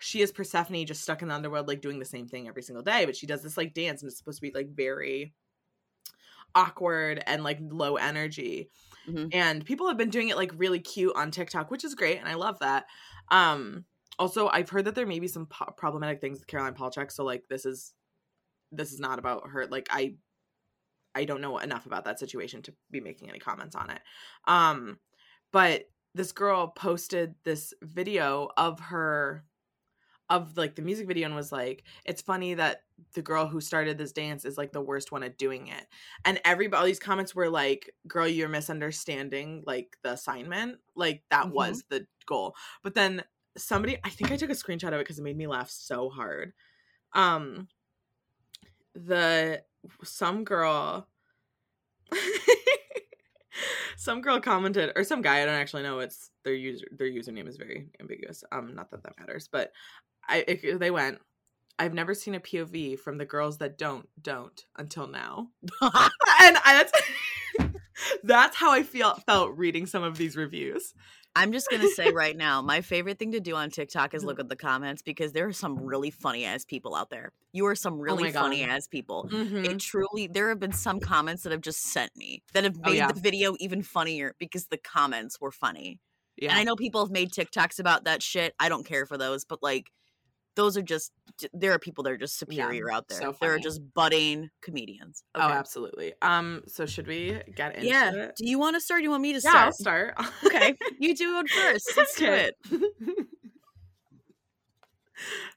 [0.00, 2.82] she is Persephone just stuck in the underworld, like doing the same thing every single
[2.82, 3.04] day.
[3.04, 5.32] But she does this like dance, and it's supposed to be like very
[6.54, 8.70] awkward and like low energy
[9.08, 9.32] Mhm.
[9.32, 12.28] and people have been doing it like really cute on TikTok, which is great, and
[12.28, 12.86] I love that.
[13.30, 13.86] Um,
[14.18, 17.24] also, I've heard that there may be some po- problematic things with Caroline Polachek, so
[17.24, 17.94] like this is
[18.72, 19.66] this is not about her.
[19.66, 20.16] Like I,
[21.14, 24.00] I don't know enough about that situation to be making any comments on it.
[24.46, 25.00] Um,
[25.52, 29.44] but this girl posted this video of her
[30.30, 33.98] of like the music video and was like it's funny that the girl who started
[33.98, 35.86] this dance is like the worst one at doing it.
[36.24, 40.78] And everybody all these comments were like girl you're misunderstanding like the assignment.
[40.96, 41.52] Like that Mhm.
[41.52, 42.54] was the goal.
[42.82, 43.24] But then
[43.58, 46.08] somebody i think i took a screenshot of it because it made me laugh so
[46.10, 46.52] hard.
[47.14, 47.68] Um
[48.94, 49.62] the
[50.02, 51.08] some girl
[53.96, 57.48] some girl commented or some guy i don't actually know it's their user their username
[57.48, 59.72] is very ambiguous um not that that matters but
[60.28, 61.18] i it, they went
[61.78, 65.48] i've never seen a pov from the girls that don't don't until now.
[66.42, 66.84] And I,
[67.58, 67.72] that's
[68.22, 70.94] that's how i feel felt reading some of these reviews
[71.36, 74.40] i'm just gonna say right now my favorite thing to do on tiktok is look
[74.40, 77.32] at the comments because there are some really funny ass people out there.
[77.52, 79.28] You are some really Oh funny ass people.
[79.30, 79.64] Mhm.
[79.64, 82.90] it truly there have been some comments that have just sent me that have Oh,
[82.90, 83.10] made yeah.
[83.12, 85.98] the video even funnier because the comments were funny.
[86.36, 86.50] Yeah.
[86.50, 88.54] And i know people have made tiktoks about that shit.
[88.58, 89.90] I don't care for those but like
[90.56, 91.12] those are just
[91.52, 93.20] there are people that are just superior out there.
[93.20, 96.12] so there are just budding comedians oh absolutely.
[96.22, 98.36] Um so should we get into yeah it?
[98.36, 99.00] Do you want to start?
[99.00, 100.14] Do you want me to yeah start i'll start?
[100.44, 100.74] okay.
[100.98, 101.92] You do it first.
[101.96, 102.54] Let's do it.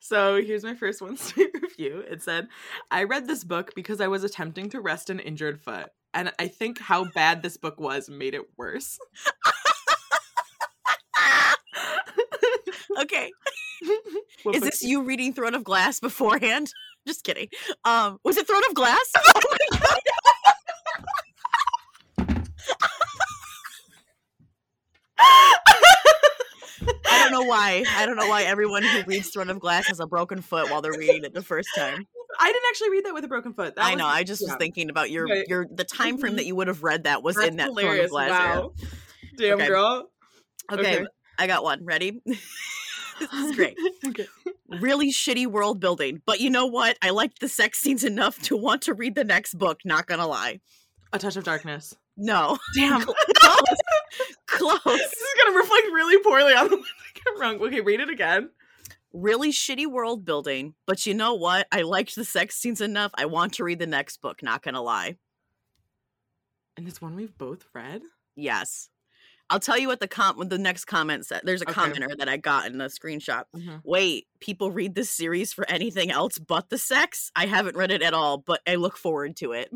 [0.02, 2.04] So here's my first one star review.
[2.10, 2.50] It said,
[2.92, 5.88] I read this book because I was attempting to rest an injured foot.
[6.14, 9.00] And I think how bad this book was made it worse.
[13.02, 13.32] okay
[14.54, 16.72] is this you reading throne of glass beforehand
[17.08, 17.48] just kidding
[17.86, 19.98] um was it throne of glass oh my god
[27.34, 27.84] know why.
[27.98, 30.82] I don't know why everyone who reads Throne of Glass has a broken foot while
[30.82, 32.06] they're reading it the first time.
[32.40, 33.76] I didn't actually read that with a broken foot.
[33.76, 34.08] That I was- know.
[34.08, 34.50] I just yeah.
[34.50, 35.46] was thinking about your Right.
[35.48, 38.10] your the time frame that you would have read that was That's in that hilarious.
[38.12, 38.62] Throne of Glass era.
[38.62, 38.74] Wow.
[39.38, 39.68] Damn Okay.
[39.68, 40.10] girl.
[40.72, 41.06] Okay, Okay.
[41.38, 41.84] I got one.
[41.84, 42.22] Ready?
[43.20, 43.78] This is great.
[44.08, 44.28] okay.
[44.80, 46.98] Really shitty world building, but you know what?
[47.02, 49.82] I liked the sex scenes enough to want to read the next book.
[49.86, 50.60] Not gonna lie.
[51.12, 51.96] A touch of darkness.
[52.18, 53.02] No, Damn.
[53.36, 53.78] close.
[54.48, 54.80] Close.
[54.86, 57.62] this is gonna reflect really poorly on the one I got wrong.
[57.62, 58.50] Okay, read it again.
[59.14, 61.68] Really shitty world building, but you know what?
[61.72, 63.12] I liked the sex scenes enough.
[63.16, 64.42] I want to read the next book.
[64.42, 65.18] Not gonna lie.
[66.76, 68.02] And it's one we've both read.
[68.36, 68.90] Yes.
[69.50, 71.42] I'll tell you what the com what the next comment said.
[71.44, 71.74] There's a Okay.
[71.74, 73.44] commenter that I got in the screenshot.
[73.56, 73.78] Mm-hmm.
[73.84, 77.32] Wait, people read this series for anything else but the sex?
[77.36, 79.72] I haven't read it at all, but I look forward to it.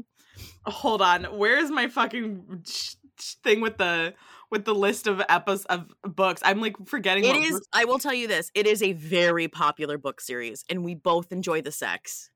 [0.66, 1.26] Hold on.
[1.26, 2.64] Where is my fucking
[3.44, 4.14] thing with the
[4.50, 6.42] with the list of episodes of books?
[6.46, 7.24] I'm like forgetting.
[7.26, 10.84] It is I will tell you this, it is a very popular book series and
[10.84, 12.32] we both enjoy the sex.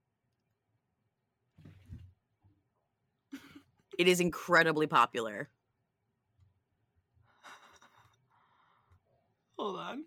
[3.98, 5.50] It is incredibly popular.
[9.62, 10.06] Hold on.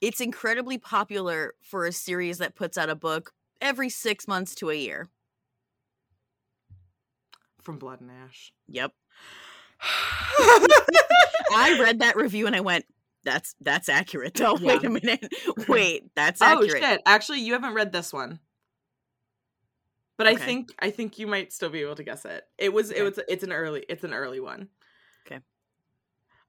[0.00, 4.70] It's incredibly popular for a series that puts out a book every 6 months to
[4.70, 5.08] a year.
[7.62, 8.52] From Blood and Ash.
[8.66, 8.92] Yep.
[10.40, 12.84] I read that review and I went,
[13.22, 15.32] "That's that's accurate." Though, wait a minute,
[15.68, 16.82] wait, that's oh accurate.
[16.82, 17.02] shit!
[17.06, 18.40] Actually, you haven't read this one.
[20.16, 22.42] But I think I think you might still be able to guess it.
[22.58, 23.00] It was Okay.
[23.00, 24.68] it was it's an early it's an early one.
[25.26, 25.40] Okay.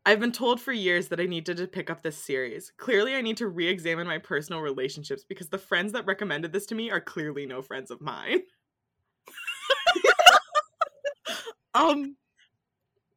[0.05, 2.71] I've been told for years that I needed to pick up this series.
[2.77, 6.75] Clearly, I need to re-examine my personal relationships because the friends that recommended this to
[6.75, 8.41] me are clearly no friends of mine.
[11.73, 12.17] Um,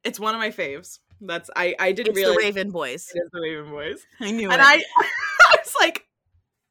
[0.04, 1.00] It's one of my faves.
[1.20, 3.10] That's I I didn't it's realize the Raven Boys.
[3.14, 4.60] it is the Raven Boys, I knew and it.
[4.60, 4.74] And I
[5.50, 6.06] I was like,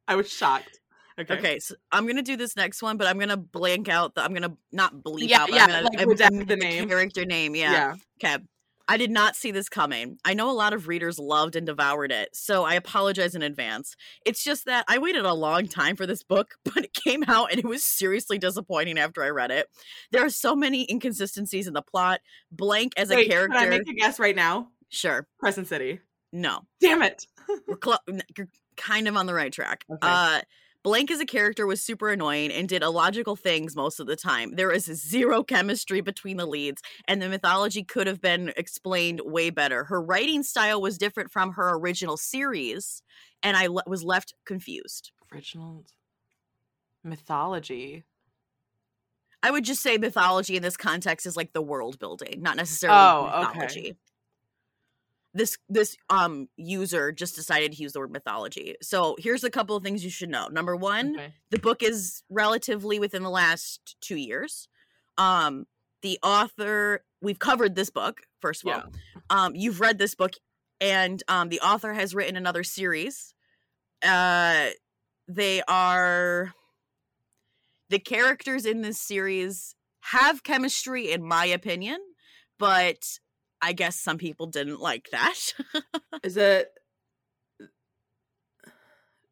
[0.07, 0.79] I was shocked.
[1.19, 1.33] Okay.
[1.37, 4.23] Okay, so I'm gonna do this next one, but I'm gonna blank out the.
[4.23, 5.49] I'm gonna not bleep Yeah, out.
[5.49, 6.89] but yeah, I'm gonna, like redact the name.
[6.89, 7.55] character name.
[7.55, 7.71] Yeah.
[7.71, 7.95] yeah.
[8.33, 8.43] Okay.
[8.87, 10.19] I did not see this coming.
[10.25, 13.95] I know a lot of readers loved and devoured it, so I apologize in advance.
[14.25, 17.49] It's just that I waited a long time for this book, but it came out
[17.49, 19.69] and it was seriously disappointing after I read it.
[20.11, 22.21] There are so many inconsistencies in the plot.
[22.51, 23.57] Blank as a Wait, character.
[23.57, 24.67] Can I make a guess right now?
[24.89, 25.27] Sure.
[25.39, 26.01] Crescent City.
[26.31, 26.59] No.
[26.79, 27.25] Damn it.
[27.67, 27.77] We're
[28.09, 29.85] n- you're kind of on the right track.
[29.89, 29.99] Okay.
[30.01, 30.41] Uh
[30.85, 34.51] Blank as a character was super annoying and did illogical things most of the time.
[34.53, 39.49] There is zero chemistry between the leads, and the mythology could have been explained way
[39.49, 39.85] better.
[39.85, 43.01] Her writing style was different from her original series,
[43.41, 45.11] and I le- was left confused.
[45.33, 45.85] Original
[47.03, 48.03] mythology.
[49.41, 52.99] I would just say mythology in this context is like the world building, not necessarily
[52.99, 53.95] Oh, okay.
[55.35, 58.75] This this um user just decided to use the word mythology.
[58.81, 60.47] So here's a couple of things you should know.
[60.47, 61.33] Number one, Okay.
[61.51, 64.69] the book is relatively within the last two years.
[65.17, 65.65] Um,
[66.01, 68.83] the author, we've covered this book, first of all.
[69.29, 70.33] Um, you've read this book,
[70.79, 73.33] and um, the author has written another series.
[74.03, 74.67] Uh,
[75.27, 76.53] they are
[77.89, 79.75] the characters in this series
[80.11, 81.99] have chemistry, in my opinion,
[82.59, 83.19] but
[83.65, 85.39] I guess some people didn't like that.
[86.23, 86.71] Is it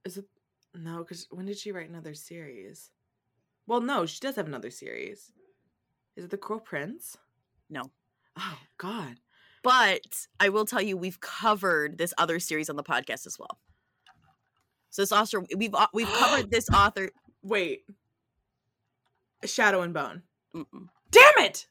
[0.06, 0.26] Is it
[0.74, 2.90] No, cuz when did she write another series?
[3.68, 5.32] Well, no, she does have another series.
[6.16, 7.16] Is it The Cruel Prince?
[7.70, 7.92] No.
[8.38, 9.20] Oh god.
[9.64, 13.60] but I will tell you, we've covered this other series on the podcast as well.
[14.90, 17.10] So this author, we've au- we've covered this author.
[17.44, 17.86] Wait.
[19.46, 20.24] Shadow and Bone.
[20.56, 20.88] Mm-mm.
[21.12, 21.68] Damn it.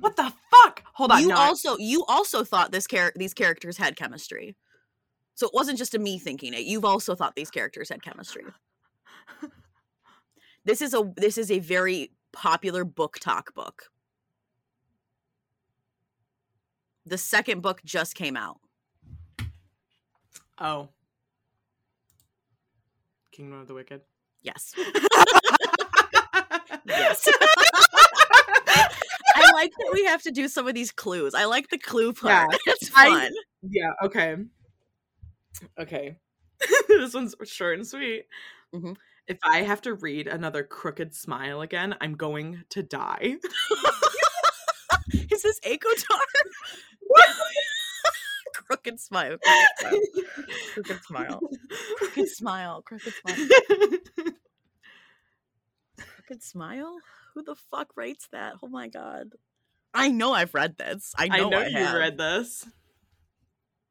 [0.00, 0.82] What the fuck?
[0.94, 1.20] Hold on.
[1.22, 4.56] you no, I- also you also thought this char- these characters had chemistry.
[5.34, 6.60] So it wasn't just a me thinking it.
[6.60, 8.44] You've also thought these characters had chemistry.
[10.64, 13.84] This is a this is a very popular BookTok book.
[17.04, 18.58] The second book just came out.
[20.58, 20.88] Oh.
[23.30, 24.00] Kingdom of the Wicked.
[24.42, 24.74] Yes.
[26.88, 27.28] Yes.
[29.56, 31.34] I like that we have to do some of these clues.
[31.34, 32.50] I like the clue part.
[32.52, 32.58] Yeah.
[32.74, 33.32] It's I- fun.
[33.62, 34.36] Yeah, okay.
[35.78, 36.18] Okay.
[36.88, 38.26] this one's short and sweet.
[38.74, 38.96] Mhm.
[39.26, 43.36] If I have to read another crooked smile again, I'm going to die.
[45.12, 46.20] Is this ACOTAR?
[48.52, 49.36] crooked smile.
[50.74, 51.40] Crooked smile.
[51.98, 52.82] Crooked smile.
[52.82, 53.48] Crooked smile.
[55.98, 56.98] Crooked smile?
[57.34, 58.54] Who the fuck writes that?
[58.62, 59.32] Oh my god.
[59.96, 61.12] I know I've read this.
[61.16, 61.94] I I know, know, I you've have.
[61.98, 62.66] read this.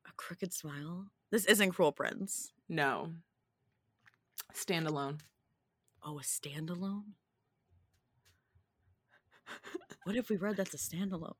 [0.08, 1.08] A Crooked Smile.
[1.32, 2.52] This isn't Cruel Prince.
[2.70, 3.12] No.
[4.54, 5.20] Standalone.
[6.04, 7.04] Oh, a standalone.
[10.04, 11.34] What have we read that's a standalone?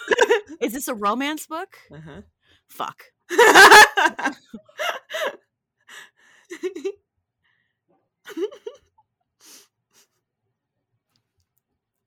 [0.60, 1.78] Is this a romance book?
[1.90, 2.22] Uh-huh.
[2.68, 3.04] Fuck.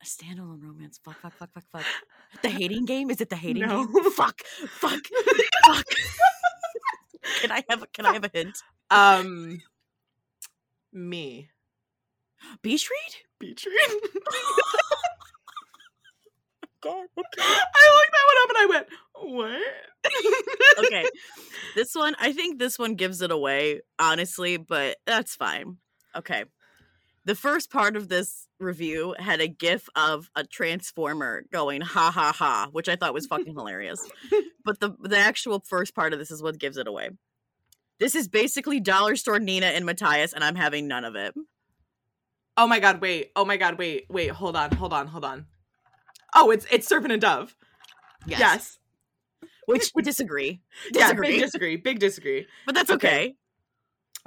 [0.02, 1.00] A standalone romance.
[1.04, 1.86] Fuck, fuck, fuck, fuck, fuck.
[2.42, 3.10] The hating game?
[3.10, 3.86] Is it the hating No.
[3.86, 4.12] game?
[4.12, 5.00] Fuck, fuck,
[5.66, 5.86] fuck.
[7.42, 8.58] can I have can I have a hint?
[8.92, 9.62] um
[10.94, 11.50] me.
[12.62, 13.16] Beach read?
[13.40, 14.00] Beach read.
[16.82, 17.08] God.
[17.18, 20.86] I looked that one up and I went, what?
[20.86, 21.06] Okay.
[21.76, 25.78] This one, I think this one gives it away, honestly, but that's fine.
[26.16, 26.46] Okay.
[27.26, 32.32] The first part of this review had a gif of a transformer going ha ha
[32.32, 34.08] ha, which I thought was fucking hilarious.
[34.64, 37.10] But the the actual first part of this is what gives it away.
[38.00, 41.36] This is basically dollar store Nina and Matthias, and I'm having none of it.
[42.58, 43.32] Oh my god, wait.
[43.36, 44.08] Oh my god, wait.
[44.10, 44.72] Wait, hold on.
[44.76, 45.06] Hold on.
[45.06, 45.46] Hold on.
[46.34, 47.56] Oh, it's it's Serpent and Dove.
[48.26, 48.40] Yes.
[48.40, 48.80] Yes.
[49.68, 50.62] Which disagree.
[50.92, 51.28] Yeah, Disagree.
[51.28, 51.76] big disagree.
[51.78, 52.48] Big disagree.
[52.66, 53.36] but that's okay.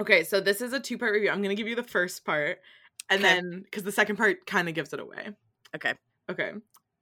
[0.00, 1.30] Okay, so this is a two-part review.
[1.30, 2.60] I'm going to give you the first part
[3.10, 3.34] and Okay.
[3.34, 5.30] then cuz the second part kind of gives it away.
[5.74, 5.94] Okay.
[6.30, 6.52] Okay.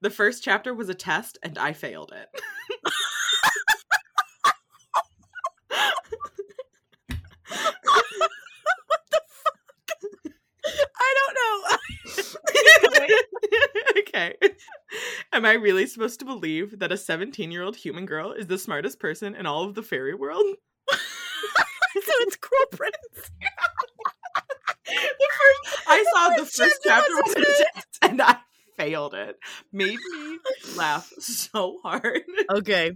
[0.03, 2.29] The first chapter was a test and I failed it.
[10.99, 11.37] I don't
[13.05, 13.17] know.
[14.01, 14.35] okay.
[15.33, 18.59] Am I really supposed to believe that a 17 year old human girl is the
[18.59, 20.45] smartest person in all of the fairy world?
[20.91, 20.99] so
[21.95, 23.31] it's Cruel Prince.
[24.87, 28.39] the first, I saw the first chapter was test and I
[28.77, 29.37] failed it.
[29.73, 30.39] Made me
[30.77, 32.23] laugh so hard.
[32.51, 32.93] Okay.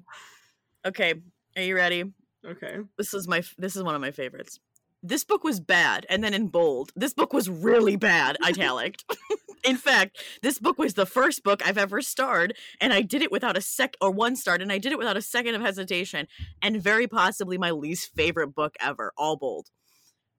[0.86, 1.14] Okay.
[1.56, 2.04] Are you ready?
[2.46, 2.76] Okay.
[2.96, 4.58] This is my this is one of my favorites.
[5.02, 9.02] This book was bad, and then in bold, this book was really bad, italic.
[9.64, 13.32] in fact, this book was the first book I've ever starred, and I did it
[13.32, 16.26] without a sec or one start, and I did it without a second of hesitation,
[16.60, 19.68] and very possibly my least favorite book ever, all bold.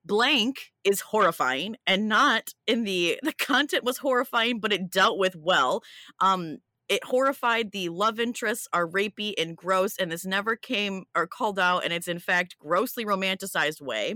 [0.03, 5.35] Blank is horrifying, and not in the the content was horrifying, but it dealt with
[5.35, 5.83] well.
[6.19, 6.57] Um,
[6.91, 11.57] it horrified the love interests are rapey and gross and this never came or called
[11.57, 14.15] out and it's in fact grossly romanticized way.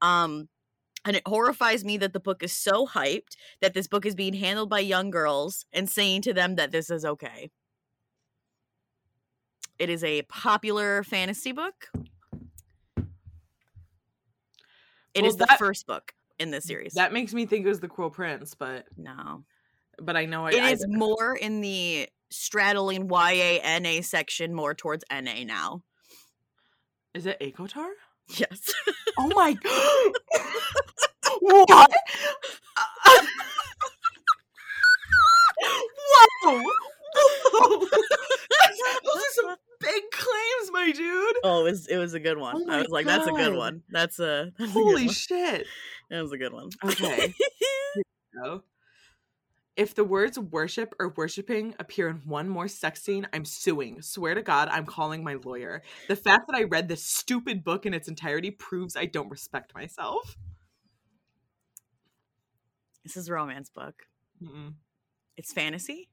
[0.00, 0.48] Um
[1.04, 4.34] and it horrifies me that the book is so hyped that this book is being
[4.34, 7.50] handled by young girls and saying to them that this is okay.
[9.80, 11.88] It is a popular fantasy book
[15.14, 17.68] It is Well, the that- first book in this series That makes me think it
[17.68, 19.44] was the Cruel Prince, but no
[20.02, 24.74] but I know I, it I is more in the straddling YA NA section, more
[24.74, 25.82] towards NA now.
[27.14, 27.90] Is it ACOTAR?
[28.36, 28.72] Yes.
[29.18, 30.12] Oh my god.
[31.40, 31.68] What?
[36.42, 36.62] Whoa!
[37.16, 37.78] Whoa!
[37.78, 41.36] Those are some big claims, my dude.
[41.44, 42.56] oh, it was it was a good one.
[42.68, 43.56] Oh I was like, that's a good God.
[43.58, 43.82] one.
[43.90, 45.14] That's a, that's Holy one.
[45.14, 45.66] shit.
[46.10, 46.70] that was a good one.
[46.84, 47.32] Okay.
[49.76, 54.02] If the words worship or worshiping appear in one more sex scene, I'm suing.
[54.02, 55.82] Swear to God, I'm calling my lawyer.
[56.06, 59.74] The fact that I read this stupid book in its entirety proves I don't respect
[59.74, 60.36] myself.
[63.02, 64.04] this is a romance book.
[64.40, 64.74] Mm-mm.
[65.36, 66.08] It's fantasy.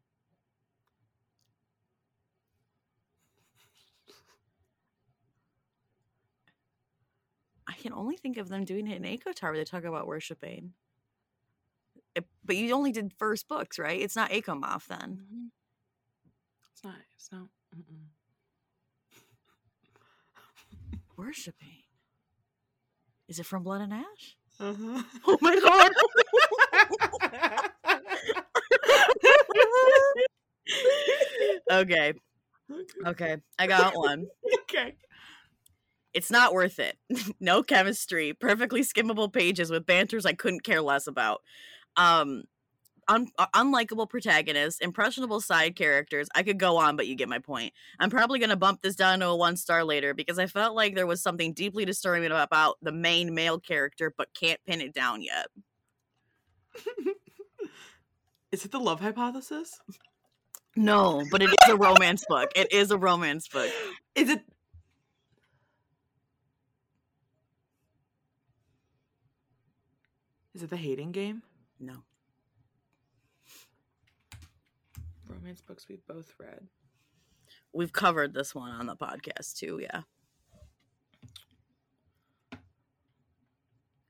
[7.81, 10.73] Can only think of them doing it in ACOTAR where they talk about worshiping.
[12.13, 13.99] It- but you only did first books, right?
[13.99, 15.51] It's not ACOMAF then.
[16.71, 16.93] It's not.
[17.15, 17.47] It's not.
[17.75, 18.05] Mm-mm.
[21.17, 21.83] Worshiping.
[23.27, 24.37] Is it from Blood and Ash?
[24.59, 25.01] Uh-huh.
[25.25, 25.91] Oh my god.
[31.71, 32.13] okay.
[33.07, 33.37] Okay.
[33.57, 34.27] I got one.
[34.63, 34.95] okay.
[36.13, 36.97] It's not worth it.
[37.39, 38.33] no chemistry.
[38.33, 41.41] Perfectly skimmable pages with banters I couldn't care less about.
[41.95, 42.43] Um
[43.07, 46.27] un- uh, unlikable protagonists, impressionable side characters.
[46.33, 47.73] I could go on, but you get my point.
[47.99, 50.75] I'm probably going to bump this down to a one star later because I felt
[50.75, 54.93] like there was something deeply disturbing about the main male character, but can't pin it
[54.93, 55.47] down yet.
[58.51, 59.79] Is it the love hypothesis?
[60.75, 62.49] No, but it is a romance book.
[62.55, 63.69] It is a romance book.
[64.15, 64.41] Is it?
[70.53, 71.43] Is it the hating game?
[71.79, 72.03] No.
[75.29, 76.67] Romance books we've both read.
[77.73, 79.79] We've covered this one on the podcast too.
[79.81, 80.01] Yeah.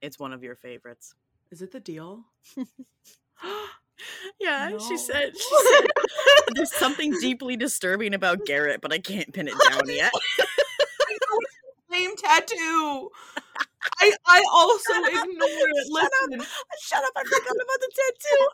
[0.01, 1.13] It's one of your favorites.
[1.51, 2.25] Is it the deal?
[4.39, 4.79] Yeah, No.
[4.79, 5.37] she said.
[5.37, 5.85] She said
[6.55, 10.11] there's something deeply disturbing about Garrett, but I can't pin it down yet.
[11.87, 13.11] Flame tattoo.
[14.01, 15.87] I I also ignore it.
[15.87, 16.29] Shut up.
[16.31, 16.47] Listen,
[16.81, 17.11] Shut up!
[17.15, 18.47] I forgot about the tattoo.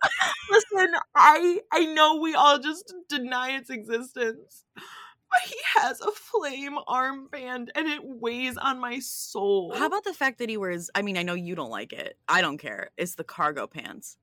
[0.52, 0.96] listen.
[1.16, 7.70] I I know we all just deny its existence, but he has a flame armband,
[7.76, 9.74] and it weighs on my soul.
[9.76, 10.90] How about the fact that he wears?
[10.94, 12.18] I mean, I know you don't like it.
[12.28, 12.92] I don't care.
[12.98, 14.18] It's the cargo pants.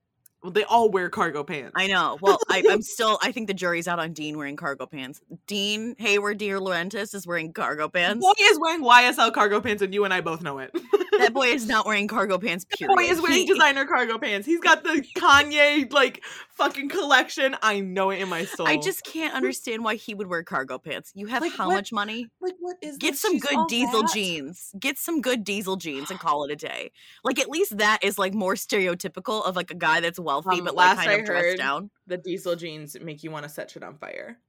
[0.45, 1.71] Well, they all wear cargo pants.
[1.75, 2.19] I know.
[2.21, 3.17] Well, I, I'm still.
[3.23, 5.19] I think the jury's out on Dean wearing cargo pants.
[5.47, 8.23] Dean Heyward-Di Laurentis is wearing cargo pants.
[8.37, 10.69] He is wearing YSL cargo pants, and you and I both know it.
[11.19, 12.65] That boy is not wearing cargo pants.
[12.77, 12.95] Period.
[12.95, 14.45] Boy is wearing He- designer cargo pants.
[14.45, 16.23] He's got the Kanye like
[16.55, 17.55] fucking collection.
[17.61, 18.67] I know it in my soul.
[18.67, 21.11] I just can't understand why he would wear cargo pants.
[21.15, 22.27] You have Like, how what- much money?
[22.41, 23.21] like what is Get this?
[23.21, 24.11] some She's good diesel that?
[24.13, 24.71] jeans.
[24.79, 26.91] Get some good diesel jeans and call it a day.
[27.23, 30.65] Like at least that is like more stereotypical of like a guy that's wealthy Um,
[30.65, 31.89] but like kind I of dressed down.
[32.07, 34.37] The diesel jeans make you want to set shit on fire.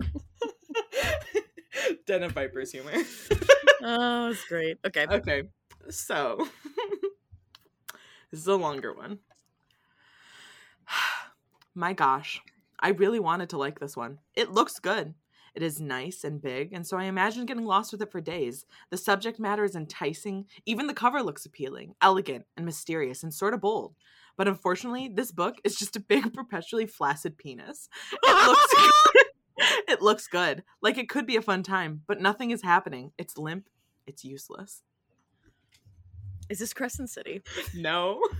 [2.06, 2.92] Den of Vipers humor.
[3.82, 4.76] Oh, it's great.
[4.86, 5.06] Okay.
[5.06, 5.44] okay,
[5.88, 6.46] so
[8.30, 9.20] this is a longer one.
[11.74, 12.42] My gosh,
[12.78, 14.18] I really wanted to like this one.
[14.34, 15.14] It looks good.
[15.54, 18.66] It is nice and big, and so I imagine getting lost with it for days.
[18.90, 20.44] The subject matter is enticing.
[20.66, 23.94] Even the cover looks appealing, elegant, and mysterious, and sort of bold.
[24.36, 27.88] But unfortunately, this book is just a big, perpetually flaccid penis.
[28.12, 28.74] It looks
[29.88, 30.64] it looks good.
[30.80, 33.12] Like it could be a fun time, but nothing is happening.
[33.18, 33.68] It's limp.
[34.06, 34.82] It's useless.
[36.48, 37.42] Is this Crescent City?
[37.74, 38.20] No.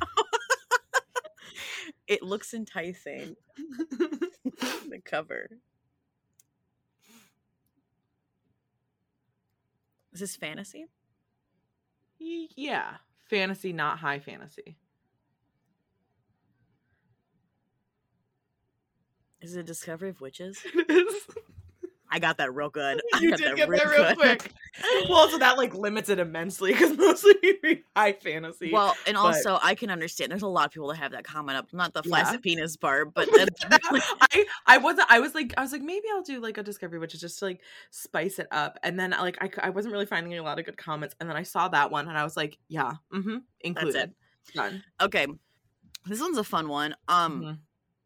[2.06, 3.36] It looks enticing.
[3.56, 5.48] the cover.
[10.12, 10.86] Is this fantasy?
[12.18, 12.96] yeah.
[13.28, 14.76] Fantasy, not high fantasy.
[19.42, 20.58] Is it Discovery of Witches?
[20.74, 21.14] It is.
[22.12, 23.00] I got that real good.
[23.14, 24.16] I You got did that get real that real good.
[24.18, 24.52] quick.
[25.08, 28.72] Well, so that like limits it immensely because mostly read high fantasy.
[28.72, 30.32] Well, and but- also I can understand.
[30.32, 31.72] There's a lot of people that have that comment up.
[31.72, 32.08] Not the Yeah.
[32.10, 36.06] flaccid penis part, but then, I I wasn't I was like I was like maybe
[36.12, 37.60] I'll do like a discovery which is just to like
[37.90, 40.76] spice it up and then like I I wasn't really finding a lot of good
[40.76, 44.12] comments and then I saw that one and I was like yeah mm-hmm included
[44.54, 45.26] done okay,
[46.06, 46.96] this one's a fun one.
[47.06, 47.58] Um, Mhm.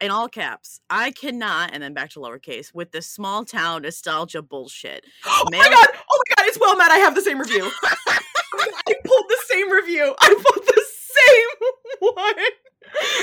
[0.05, 4.43] In all caps, I cannot, and then back to lowercase with this small town nostalgia
[4.43, 5.07] bullshit.
[5.27, 8.95] oh my god oh my god it's well mad I have the same review I
[9.05, 10.85] pulled the same review I pulled the
[11.17, 12.45] same one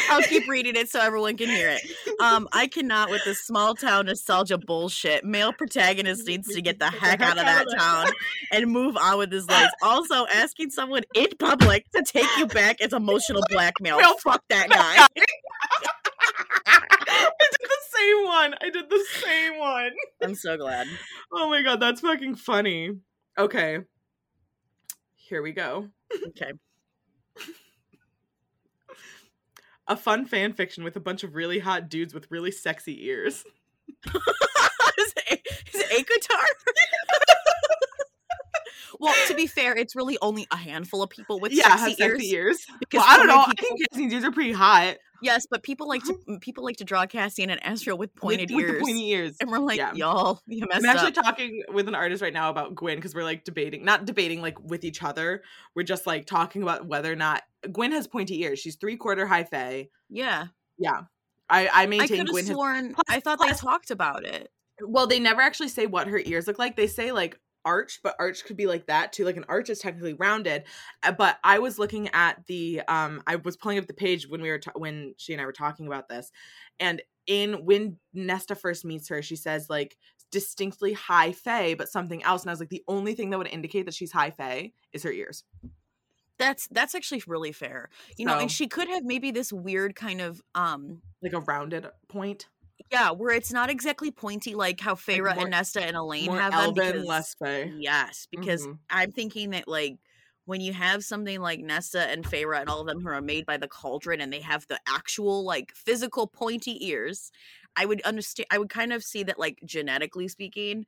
[0.10, 1.82] I'll keep reading it so everyone can hear it.
[2.20, 5.24] Um, I cannot with this small town nostalgia bullshit.
[5.24, 8.08] Male protagonist needs to get the heck out of that town
[8.52, 9.70] and move on with his life.
[9.82, 14.00] Also, asking someone in public to take you back is emotional blackmail.
[14.18, 15.24] Fuck that guy.
[16.66, 19.92] I did the same one I did the same one
[20.24, 20.88] I'm so glad.
[21.32, 22.98] oh my god that's fucking funny
[23.38, 23.80] okay
[25.16, 25.88] here we go
[26.30, 26.52] Okay.
[29.88, 33.44] a fun fan fiction with a bunch of really hot dudes with really sexy ears.
[34.06, 35.42] is it,
[35.74, 36.46] is it ACOTAR?
[39.00, 42.30] well, to be fair, it's really only a handful of people with yeah, sexy, sexy
[42.32, 42.66] ears.
[42.68, 42.78] ears.
[42.80, 43.44] Because Well, I don't know.
[43.48, 44.98] I think Cassie's ears are pretty hot.
[45.22, 48.56] Yes, but people like to people like to draw Cassian and Astro with pointed with,
[48.58, 48.74] with ears.
[48.74, 49.38] the pointy ears.
[49.40, 49.94] And we're like, Yeah.
[49.94, 51.24] y'all, you messed I'm actually up.
[51.26, 54.60] talking with an artist right now about Gwen because we're like debating, not debating like
[54.62, 55.44] with each other.
[55.76, 58.60] We're just like talking about whether or not Gwen has pointy ears.
[58.60, 59.90] She's three quarter high fae.
[60.10, 60.48] yeah,
[60.78, 61.02] Yeah,
[61.50, 62.94] I I I maintain could Gwen have has.
[62.94, 64.52] Plus- I thought they talked about it.
[64.84, 66.76] Well, they never actually say what her ears look like.
[66.76, 69.26] They say like arched, but arch could be like that too.
[69.26, 70.64] Like an arch is technically rounded.
[71.04, 74.42] Uh, But I was looking at the um I was pulling up the page when
[74.42, 76.32] we were ta- when she and I were talking about this.
[76.80, 79.98] And in when Nesta first meets her, she says like
[80.32, 82.42] distinctly high fae, but something else.
[82.42, 85.04] And I was like, the only thing that would indicate that she's high fae is
[85.04, 85.44] her ears.
[86.38, 87.90] That's that's actually really fair.
[88.18, 91.88] You know, and she could have maybe this weird kind of um Like a rounded
[92.08, 92.48] point.
[92.92, 96.52] Yeah, where it's not exactly pointy like how Feyre more- and Nesta and Elain have
[96.52, 96.60] them.
[96.94, 97.06] because-.
[97.78, 98.80] Yes, because Mhm.
[98.90, 99.98] I'm thinking that like
[100.46, 103.46] when you have something like Nesta and Feyre and all of them who are made
[103.46, 107.32] by the cauldron and they have the actual like physical pointy ears,
[107.76, 110.86] I would understand I would kind of see that like genetically speaking,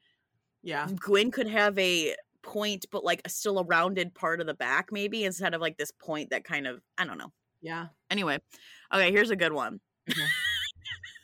[0.64, 0.88] Yeah.
[0.96, 4.92] Gwen could have a point but like a, still a rounded part of the back
[4.92, 7.32] maybe instead of like this point that kind of I don't know.
[7.62, 7.88] Yeah.
[8.10, 8.40] Anyway,
[8.94, 9.80] okay, here's a good one.
[10.10, 10.28] Mhm.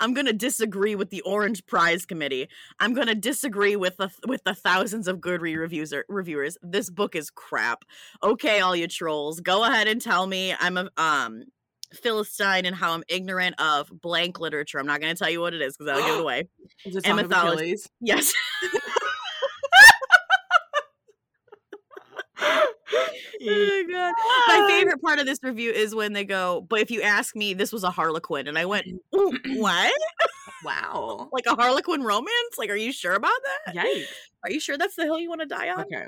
[0.00, 2.48] I'm gonna disagree with the Orange Prize Committee.
[2.80, 6.58] I'm gonna disagree with the with the thousands of good reviews reviewers.
[6.62, 7.84] This book is crap.
[8.22, 11.44] Okay, all you trolls, go ahead and tell me I'm a um
[11.94, 14.78] philistine and how I'm ignorant of blank literature.
[14.78, 16.48] I'm not gonna tell you what it is because I'll give it away.
[16.84, 17.62] Is it And mythology.
[17.62, 17.88] Achilles?
[18.00, 18.32] Yes.
[23.48, 24.14] oh god.
[24.48, 27.54] My favorite part of this review is when they go, but if you ask me,
[27.54, 28.48] this was a Harlequin.
[28.48, 29.92] And I went, what?
[30.64, 31.28] Wow.
[31.32, 32.58] Like a Harlequin romance?
[32.58, 33.74] Like, are you sure about that?
[33.76, 34.06] Yikes.
[34.44, 35.80] Are you sure that's the hill you want to die on?
[35.80, 36.06] Okay.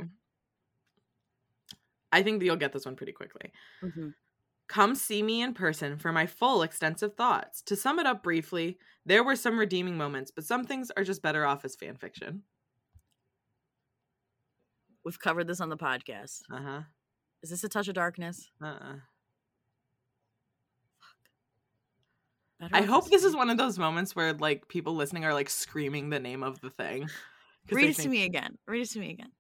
[2.11, 3.53] I think that you'll get this one pretty quickly.
[3.83, 4.15] Mhm.
[4.67, 7.63] Come see me in person for my full extensive thoughts.
[7.63, 11.23] To sum it up briefly, there were some redeeming moments, but some things are just
[11.23, 12.43] better off as fan fiction.
[15.05, 16.43] We've covered this on the podcast.
[16.51, 16.81] Uh huh.
[17.43, 18.51] Is this a touch of darkness?
[18.63, 18.95] Uh uh
[22.61, 25.49] Better I hope this is one of those moments where like people listening are like
[25.49, 27.09] screaming the name of the thing.
[27.71, 28.59] Read it to me again.
[28.67, 29.31] Read it to me again.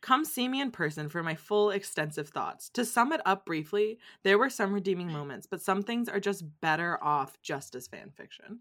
[0.00, 2.70] Come see me in person for my full extensive thoughts.
[2.70, 6.44] To sum it up briefly, there were some redeeming moments, but some things are just
[6.60, 8.60] better off just as fan fiction.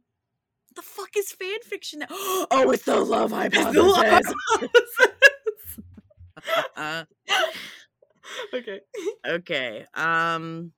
[0.70, 2.00] What the fuck is fan fiction?
[2.00, 2.08] now?
[2.52, 3.74] Oh, it's the love hypothesis.
[3.74, 4.70] the love
[6.76, 7.04] Uh,
[8.54, 8.82] okay.
[9.28, 9.86] okay.
[9.94, 10.72] Um,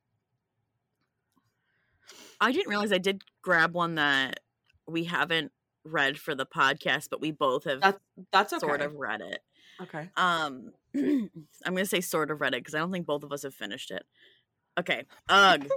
[2.41, 4.39] I didn't realize I did grab one that
[4.87, 5.51] we haven't
[5.83, 7.99] read for the podcast, but we both have That's
[8.31, 8.59] that's okay.
[8.59, 9.39] sort of read it.
[9.81, 10.09] Okay.
[10.17, 11.29] Um, I'm
[11.65, 13.91] gonna say sort of read it because I don't think both of us have finished
[13.91, 14.03] it.
[14.77, 15.05] Okay.
[15.27, 15.67] Ugh.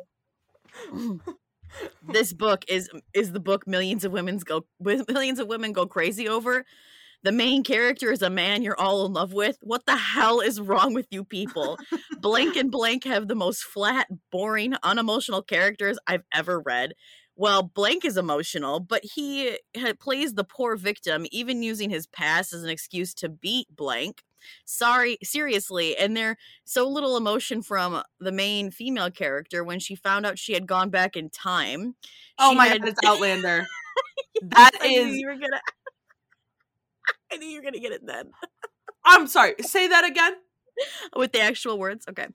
[2.08, 6.28] this book is is the book millions of women's go millions of women go crazy
[6.28, 6.64] over.
[7.22, 9.58] The main character is a man you're all in love with.
[9.60, 11.78] What the hell is wrong with you people?
[12.20, 16.94] blank and blank have the most flat, boring, unemotional characters I've ever read.
[17.36, 19.58] Well, blank is emotional, but he
[20.00, 24.22] plays the poor victim, even using his past as an excuse to beat blank.
[24.64, 30.26] Sorry, seriously, and there's so little emotion from the main female character when she found
[30.26, 31.94] out she had gone back in time.
[32.38, 33.66] Oh my had- god, it's Outlander.
[34.42, 35.60] that is you were gonna.
[37.32, 38.30] I knew you were gonna get it then.
[39.04, 39.54] I'm sorry.
[39.62, 40.34] Say that again.
[41.16, 42.04] with the actual words.
[42.08, 42.26] Okay.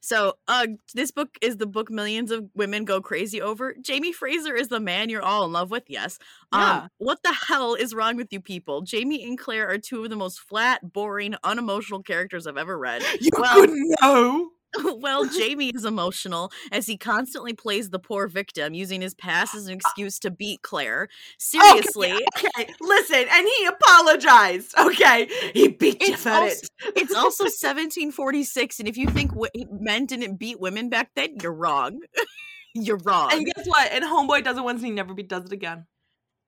[0.00, 3.74] So, uh, this book is the book millions of women go crazy over.
[3.80, 5.84] Jamie Fraser is the man you're all in love with.
[5.86, 6.18] Yes.
[6.52, 6.80] Yeah.
[6.82, 8.80] Um, what the hell is wrong with you people?
[8.82, 13.02] Jamie and Claire are two of the most flat, boring, unemotional characters I've ever read.
[13.20, 14.50] You Well- couldn't know.
[14.96, 19.66] well, Jamie is emotional as he constantly plays the poor victim, using his past as
[19.66, 21.08] an excuse to beat Claire.
[21.38, 24.74] Seriously, Okay, listen, and he apologized.
[24.78, 26.92] Okay, he beat you It's for also- it.
[26.96, 31.52] it's also 1746, and if you think w- men didn't beat women back then, you're
[31.52, 32.00] wrong.
[32.74, 33.30] you're wrong.
[33.32, 33.92] And guess what?
[33.92, 35.86] And Homeboy does it once, and he never be- does it again.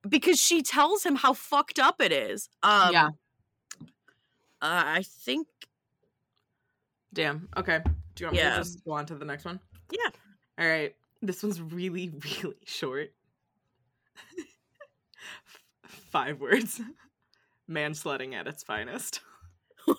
[0.09, 2.49] because she tells him how fucked up it is.
[2.63, 3.09] Um, Yeah.
[4.63, 5.47] Uh, I think.
[7.13, 7.49] Damn.
[7.57, 7.81] Okay.
[8.15, 9.61] Do you want me to just go on to the next one?
[9.91, 10.11] Yeah.
[10.59, 10.95] All right.
[11.23, 12.13] This one's really,
[12.43, 13.13] really short.
[15.87, 16.81] Five words.
[17.69, 19.21] Mansledding at its finest.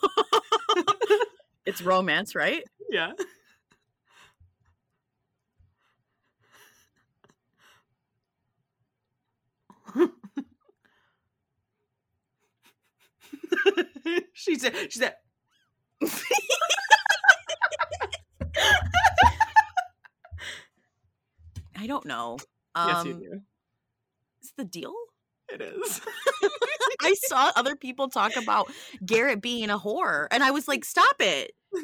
[1.66, 2.63] It's romance, right?
[2.89, 3.13] Yeah.
[14.34, 15.16] she said she said
[21.78, 22.38] I don't know.
[22.76, 23.41] yes Um, you do.
[24.41, 24.93] Is the deal?
[25.49, 26.01] It is.
[27.01, 28.72] I saw other people talk about
[29.06, 31.51] Garrett being a whore, and I was like, "Stop it!"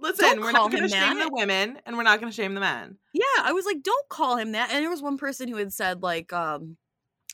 [0.00, 2.96] Listen, we're not gonna shame the women and we're not gonna shame the men.
[3.12, 5.72] Yeah, I was like, "Don't call him that." And there was one person who had
[5.72, 6.76] said like um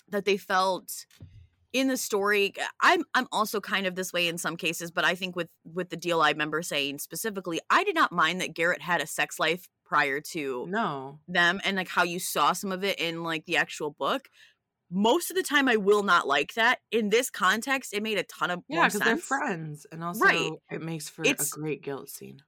[0.09, 1.07] that they felt
[1.72, 2.54] in the story.
[2.80, 5.90] I'm I'm also kind of this way in some cases, but I think with with
[5.90, 9.38] the deal, I remember saying specifically, I did not mind that Garrett had a sex
[9.38, 11.20] life prior to No.
[11.28, 14.28] them and like how you saw some of it in like the actual book.
[14.90, 16.78] Most of the time, I will not like that.
[16.92, 19.84] In this context, it made a ton of Yeah, because they're friends.
[19.90, 20.50] And also Right.
[20.70, 22.42] it makes for It's- a great guilt scene.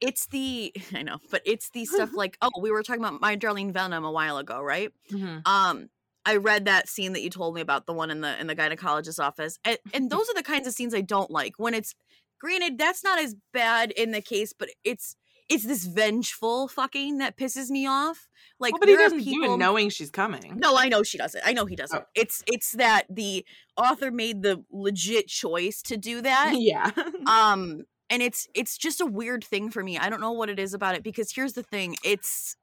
[0.00, 3.36] It's the I know, but it's the stuff like oh, we were talking about my
[3.36, 4.90] darling Venom a while ago, right?
[5.10, 5.46] Mhm.
[5.46, 5.88] Um,
[6.24, 8.56] I read that scene that you told me about, the one in the in the
[8.56, 11.54] gynecologist's office, and, and those are the kinds of scenes I don't like.
[11.58, 11.94] When it's
[12.38, 15.16] granted, that's not as bad in the case, but it's
[15.48, 18.28] it's this vengeful fucking that pisses me off.
[18.58, 20.58] Like, well, but he doesn't do people- it knowing she's coming.
[20.58, 21.42] No, I know she doesn't.
[21.44, 22.02] I know he doesn't.
[22.02, 22.06] Oh.
[22.14, 23.44] It's it's that the
[23.76, 26.54] author made the legit choice to do that.
[26.58, 26.90] yeah.
[27.26, 29.98] um and it's it's just a weird thing for me.
[29.98, 31.96] I don't know what it is about it because here's the thing.
[32.04, 32.56] It's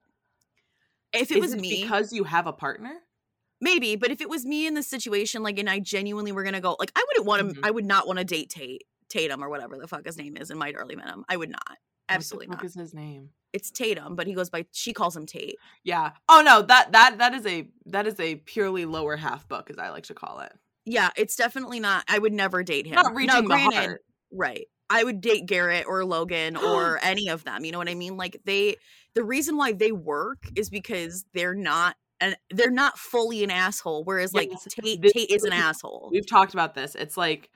[1.12, 2.94] if it Is was it me, because you have a partner?
[3.62, 6.62] Maybe, but if it was me in this situation, like, and I genuinely were gonna
[6.62, 7.60] go, like, I wouldn't want to.
[7.62, 7.66] Mhm.
[7.66, 10.52] I would not want to date Tate Tatum or whatever the fuck his name is
[10.52, 11.26] in My Darling Venom.
[11.30, 11.78] I would not.
[12.08, 12.82] Absolutely what the fuck not.
[12.84, 13.30] is his name?
[13.54, 14.66] It's Tatum, but he goes by.
[14.72, 15.56] She calls him Tate.
[15.84, 16.12] Yeah.
[16.28, 19.78] Oh no, that that that is a that is a purely lower half book, as
[19.80, 20.52] I like to call it.
[20.86, 22.04] Yeah, it's definitely not.
[22.08, 22.96] I would never date him.
[22.96, 24.02] Not Now, reaching the granted, heart.
[24.32, 24.68] Right.
[24.92, 27.64] I would date Garrett or Logan or any of them.
[27.66, 28.18] You know what I mean?
[28.18, 28.76] Like they
[29.16, 34.04] the reason why they work is because they're not and they're not fully an asshole.
[34.04, 36.10] Whereas like Tate this- Tate is an asshole.
[36.12, 36.96] We've talked about this.
[36.96, 37.50] It's like,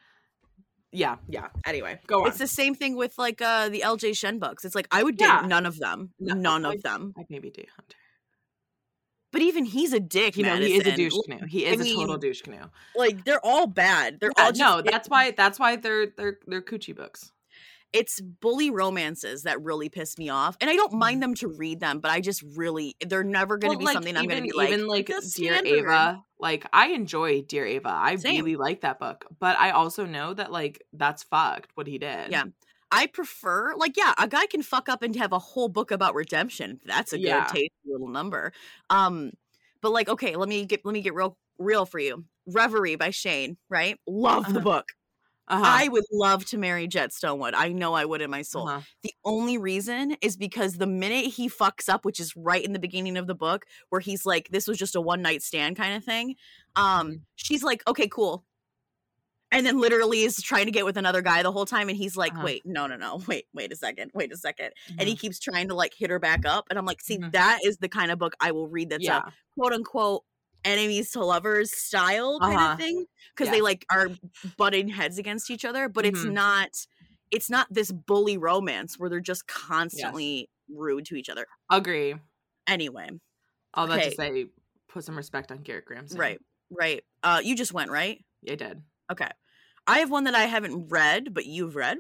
[0.92, 1.48] yeah, yeah.
[1.66, 2.28] Anyway, go on.
[2.28, 4.64] It's the same thing with like uh the LJ Shen books.
[4.66, 5.46] It's like I would date Yeah.
[5.48, 6.14] none of them.
[6.20, 7.14] No, none of them.
[7.18, 7.98] I'd maybe date Hunter.
[9.32, 10.38] But even he's a dick.
[10.38, 11.48] You know, he is a douche canoe.
[11.48, 12.70] He is a total douche canoe.
[12.96, 14.20] Like they're all bad.
[14.20, 15.32] They're Yeah, all no, that's why.
[15.32, 17.32] That's why they're they're they're coochie books.
[17.94, 21.80] It's bully romances that really piss me off and i don't mind them to read
[21.80, 24.42] them but i just really they're never going to Well, be like, something i'm going
[24.44, 25.62] to be like even like Dear.
[25.66, 26.24] Ava.
[26.40, 27.90] Like I enjoy Dear Ava.
[27.90, 28.44] I Same.
[28.44, 32.32] really like that book, but I also know that like that's fucked what he did.
[32.32, 32.46] Yeah.
[32.92, 36.16] i prefer like yeah a guy can fuck up and have a whole book about
[36.16, 37.46] redemption that's a good Yeah.
[37.46, 38.52] tasty little number
[38.90, 39.32] um
[39.82, 43.10] but like okay let me get let me get real real for you reverie by
[43.12, 44.60] shane right love the Uh-huh.
[44.60, 44.86] book
[45.50, 45.62] Uh-huh.
[45.66, 48.82] i would love to marry jet stonewood i know i would in my soul Uh-huh.
[49.04, 52.80] The only reason is because the minute he fucks up, which is right in the
[52.80, 55.96] beginning of the book, where he's like, this was just a one night stand kind
[55.96, 56.36] of thing,
[56.78, 57.22] um, Mhm.
[57.36, 58.46] she's like, okay, cool.
[59.52, 61.88] And then literally is trying to get with another guy the whole time.
[61.90, 62.44] And he's like, Uh-huh.
[62.44, 65.68] wait, no, no, no, wait, wait a second, wait a 2nd And he keeps trying
[65.68, 66.66] to like hit her back up.
[66.70, 67.32] And I'm like, see, Mhm.
[67.34, 69.20] that is the kind of book I will read that's yeah.
[69.20, 69.22] a
[69.60, 70.24] quote unquote
[70.66, 72.72] enemies to lovers style kind Uh-huh.
[72.74, 73.06] of thing
[73.36, 74.10] because they like are
[74.58, 76.34] butting heads against each other but it's Mhm.
[76.34, 76.70] not
[77.32, 82.16] it's not this bully romance where they're just constantly rude to each other Agree.
[82.68, 83.10] anyway
[83.74, 84.10] All that Okay.
[84.10, 84.48] to say,
[84.88, 86.40] put some respect on Garrett Graham's right
[86.70, 88.84] right uh you just went right Yeah, I did.
[89.12, 89.30] okay
[89.88, 91.98] i have one that i haven't read but you've read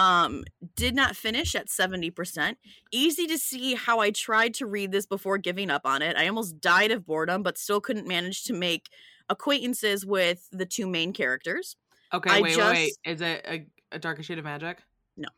[0.00, 0.44] um
[0.76, 2.56] did not finish at 70%
[2.90, 6.26] easy to see how i tried to read this before giving up on it i
[6.26, 8.88] almost died of boredom but still couldn't manage to make
[9.28, 11.76] acquaintances with the two main characters
[12.12, 12.92] Okay, I wait, wait, wait.
[13.04, 14.78] Is it a, a darker shade of magic?
[15.16, 15.28] No.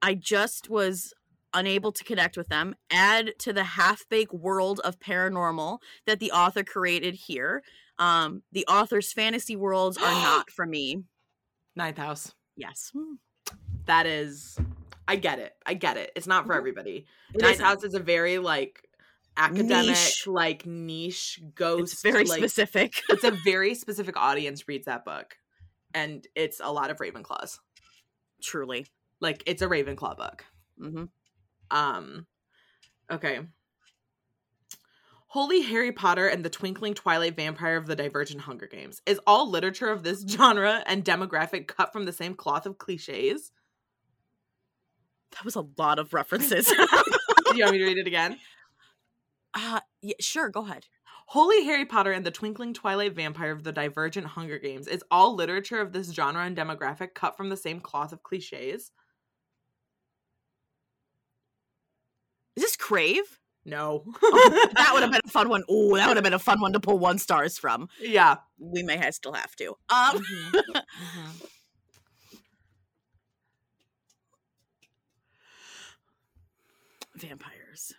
[0.00, 1.12] I just was
[1.52, 2.74] unable to connect with them.
[2.90, 7.62] Add to the half baked world of paranormal that the author created here.
[7.98, 11.04] Um, the author's fantasy worlds are not for me.
[11.74, 12.32] Ninth house.
[12.56, 12.90] Yes,
[13.86, 14.58] That is.
[15.08, 15.54] I get it.
[15.64, 16.10] I get it.
[16.16, 16.58] It's not for Mhm.
[16.58, 17.06] everybody.
[17.34, 17.64] It isn't.
[17.64, 18.82] house is a very like
[19.36, 20.26] academic, Niche.
[20.26, 21.92] like niche ghost.
[21.92, 23.02] It's very like, specific.
[23.08, 25.38] it's a very specific audience reads that book,
[25.94, 27.58] and it's a lot of Ravenclaws.
[28.42, 28.86] Truly.
[29.20, 30.44] Like it's a Ravenclaw book.
[30.80, 31.04] Mm-hmm.
[31.70, 32.26] Um,
[33.10, 33.40] okay.
[35.28, 39.02] Holy Harry Potter and the Twinkling Twilight Vampire of the Divergent Hunger Games.
[39.06, 43.50] Is all literature of this genre and demographic cut from the same cloth of cliches?
[45.36, 46.66] That was a lot of references.
[47.50, 48.38] Do you want me to read it again?
[49.54, 50.86] uh, yeah, sure, go ahead.
[51.28, 54.86] Holy Harry Potter and the Twinkling Twilight Vampire of the Divergent Hunger Games.
[54.86, 58.92] Is all literature of this genre and demographic cut from the same cloth of cliches?
[62.56, 63.38] Is this Crave?
[63.64, 64.04] No.
[64.22, 65.64] Oh, that would have been a fun one.
[65.68, 67.88] Oh, that would have been a fun one to pull one stars from.
[68.00, 68.36] yeah.
[68.58, 69.70] We may have, still have to.
[69.90, 70.62] Um, Mhm.
[70.62, 71.48] Mhm.
[77.16, 77.92] Vampires.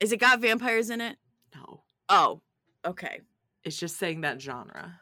[0.00, 1.16] Is it got vampires in it?
[1.54, 1.82] No.
[2.08, 2.40] Oh,
[2.84, 3.20] okay.
[3.64, 5.00] It's just saying that genre.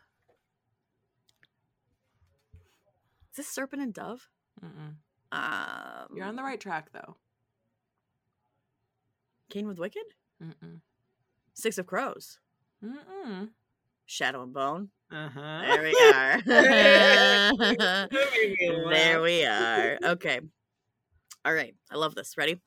[3.31, 4.29] Is this Serpent and Dove?
[4.64, 4.95] Mm-mm.
[5.31, 7.16] Um, You're on the right track, though.
[9.51, 10.03] Kane with Wicked?
[10.43, 10.81] Mm-mm.
[11.55, 12.39] Six of Crows.
[12.85, 13.51] Mm-mm.
[14.07, 14.89] Shadow and Bone.
[15.11, 15.62] Uh-huh.
[15.62, 16.43] There we are.
[18.91, 19.99] there we are.
[20.03, 20.41] Okay.
[21.45, 21.74] All right.
[21.91, 22.37] I love this.
[22.37, 22.61] Ready?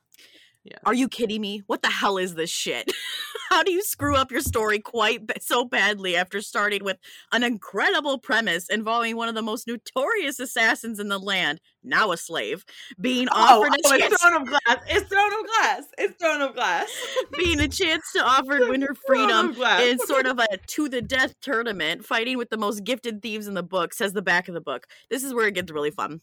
[0.63, 0.77] Yeah.
[0.85, 1.63] Are you kidding me?
[1.65, 2.91] What the hell is this shit?
[3.49, 6.97] How do you screw up your story quite ba- so badly after starting with
[7.31, 12.17] an incredible premise involving one of the most notorious assassins in the land, now a
[12.17, 12.63] slave,
[13.01, 13.33] being Oh,
[13.63, 14.77] offered oh, a it's chance, throne of glass.
[14.87, 15.83] It's throne of glass.
[15.97, 16.89] It's throne of glass.
[17.37, 21.33] being a chance to offer win her freedom in sort of a to the death
[21.41, 24.61] tournament, fighting with the most gifted thieves in the book, says the back of the
[24.61, 24.85] book.
[25.09, 26.21] This is where it gets really fun.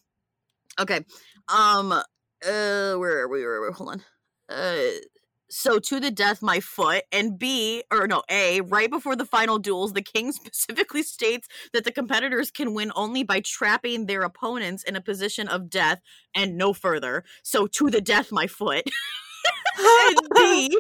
[0.81, 1.01] Okay.
[1.49, 2.03] Um uh
[2.43, 3.41] where are we?
[3.43, 3.75] Where are we?
[3.75, 4.05] Hold on.
[4.49, 4.81] Uh
[5.51, 9.59] so to the death my foot and b or no a right before the final
[9.59, 14.83] duels the king specifically states that the competitors can win only by trapping their opponents
[14.83, 16.01] in a position of death
[16.35, 17.25] and no further.
[17.43, 18.85] So to the death my foot.
[19.79, 20.79] And b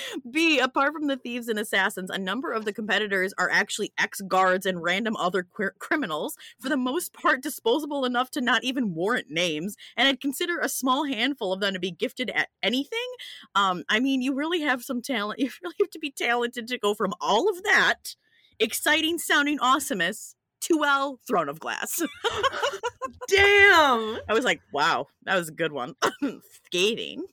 [0.30, 4.20] B, apart from the thieves and assassins, a number of the competitors are actually ex
[4.22, 8.94] guards and random other queer criminals, for the most part disposable enough to not even
[8.94, 9.76] warrant names.
[9.96, 12.98] And I'd consider a small handful of them to be gifted at anything.
[13.54, 15.40] Um, I mean, you really have some talent.
[15.42, 18.14] You really have to be talented to go from all of that
[18.60, 22.00] exciting sounding awesomeness to, well, Throne of Glass.
[23.28, 24.18] Damn.
[24.28, 25.96] I was like, wow, that was a good one.
[26.64, 27.24] Skating.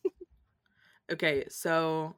[1.11, 2.15] Okay, so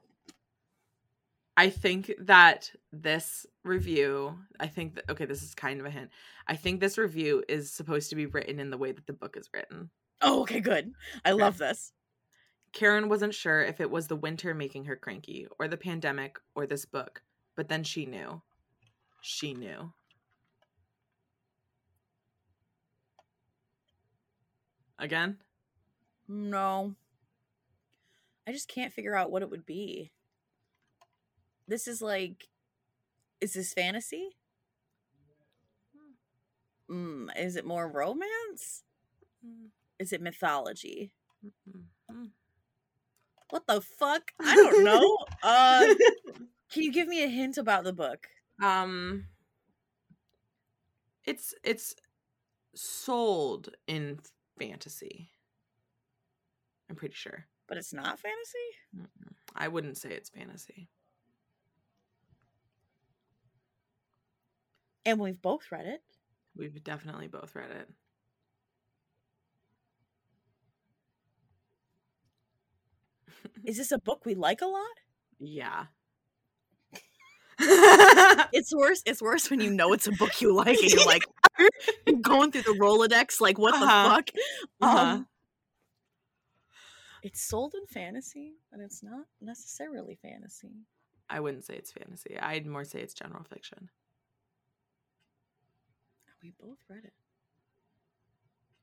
[1.62, 6.10] I think that this review, I think that okay, this is kind of a hint.
[6.48, 9.38] I think this review is supposed to be written in the way that the book
[9.38, 9.92] is written.
[10.24, 10.92] Oh, okay, good.
[11.24, 11.94] I love this.
[12.74, 16.66] Karen wasn't sure if it was the winter making her cranky, or the pandemic, or
[16.66, 17.22] this book,
[17.56, 18.42] but then she knew.
[19.22, 19.94] She knew.
[24.98, 25.38] Again?
[26.28, 26.96] No.
[28.48, 30.12] I just can't figure out what it would be.
[31.72, 32.50] This is like
[33.40, 34.36] is this fantasy?
[36.92, 38.84] Mm, is it more romance?
[39.98, 41.14] Is it mythology?
[43.52, 44.34] What the fuck?
[44.42, 45.18] I don't know.
[45.44, 45.96] uh
[46.70, 48.28] can you give me a hint about the book?
[48.62, 49.28] Um
[51.24, 51.96] it's it's
[52.76, 54.20] sold in
[54.60, 55.30] fantasy.
[56.90, 57.46] I'm pretty sure.
[57.70, 58.68] But it's not fantasy?
[58.94, 59.36] Mm-mm.
[59.56, 60.90] I wouldn't say it's fantasy.
[65.06, 66.02] And we've both read it.
[66.56, 67.90] We've definitely both read it.
[73.64, 75.00] Is this a book we like a lot?
[75.40, 75.88] yeah.
[78.54, 79.02] It's worse.
[79.06, 81.24] It's worse when you know it's a book you like and you're like
[82.22, 84.16] going through the Rolodex, like what the Uh-huh.
[84.16, 84.30] fuck?
[84.82, 84.98] Uh-huh.
[84.98, 85.28] Um,
[87.24, 90.86] it's sold in fantasy, but it's not necessarily fantasy.
[91.30, 92.38] I wouldn't say it's fantasy.
[92.38, 93.90] I'd more say it's general fiction.
[96.42, 97.14] We both read it.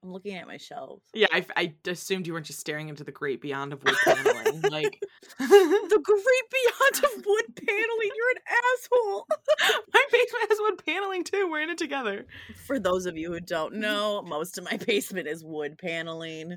[0.03, 1.05] I'm looking at my shelves.
[1.13, 4.61] Yeah, I, I assumed you weren't just staring into the great beyond of wood paneling.
[4.71, 5.03] like,
[5.39, 8.11] The great beyond of wood paneling.
[8.17, 9.27] You're an asshole.
[9.93, 11.49] my basement has wood paneling too.
[11.51, 12.27] We're in it together.
[12.67, 16.57] For those of you who don't know, most of my basement is wood paneling.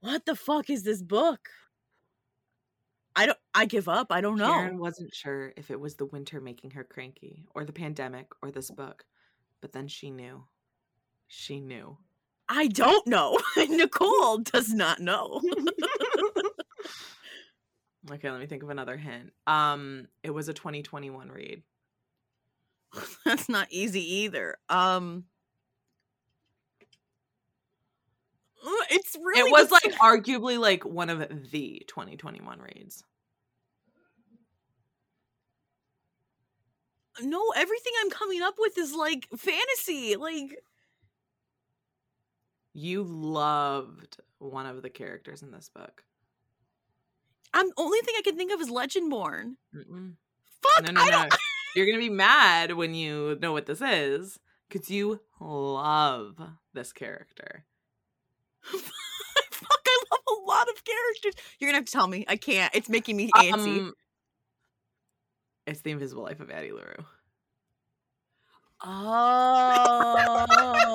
[0.00, 1.48] What the fuck is this book?
[3.16, 3.38] I don't.
[3.54, 4.08] I give up.
[4.10, 4.52] I don't know.
[4.52, 8.50] Karen wasn't sure if it was the winter making her cranky, or the pandemic, or
[8.50, 9.04] this book.
[9.60, 10.44] But then she knew.
[11.26, 11.98] She knew.
[12.48, 13.40] I don't know.
[13.56, 15.40] Nicole does not know.
[18.10, 19.32] Okay, let me think of another hint.
[19.46, 21.62] Um, it was a 2021 read.
[23.24, 24.56] That's not easy either.
[24.68, 25.24] Um
[28.90, 33.04] it's really it was like arguably like one of the 2021 reads.
[37.22, 40.16] No, everything I'm coming up with is like fantasy.
[40.16, 40.58] Like
[42.72, 46.04] You loved one of the characters in this book.
[47.54, 49.54] I'm only thing I can think of is Legendborn.
[49.74, 50.12] Mm-mm.
[50.62, 51.10] Fuck, No, no, I no.
[51.12, 51.34] don't
[51.74, 54.38] You're gonna be mad when you know what this is,
[54.68, 56.40] because you love
[56.72, 57.64] this character.
[58.62, 58.82] Fuck,
[59.86, 61.34] I love a lot of characters.
[61.58, 62.24] You're gonna have to tell me.
[62.28, 62.74] I can't.
[62.74, 63.78] It's making me antsy.
[63.80, 63.94] Um,
[65.66, 67.04] it's the Invisible Life of Addie LaRue.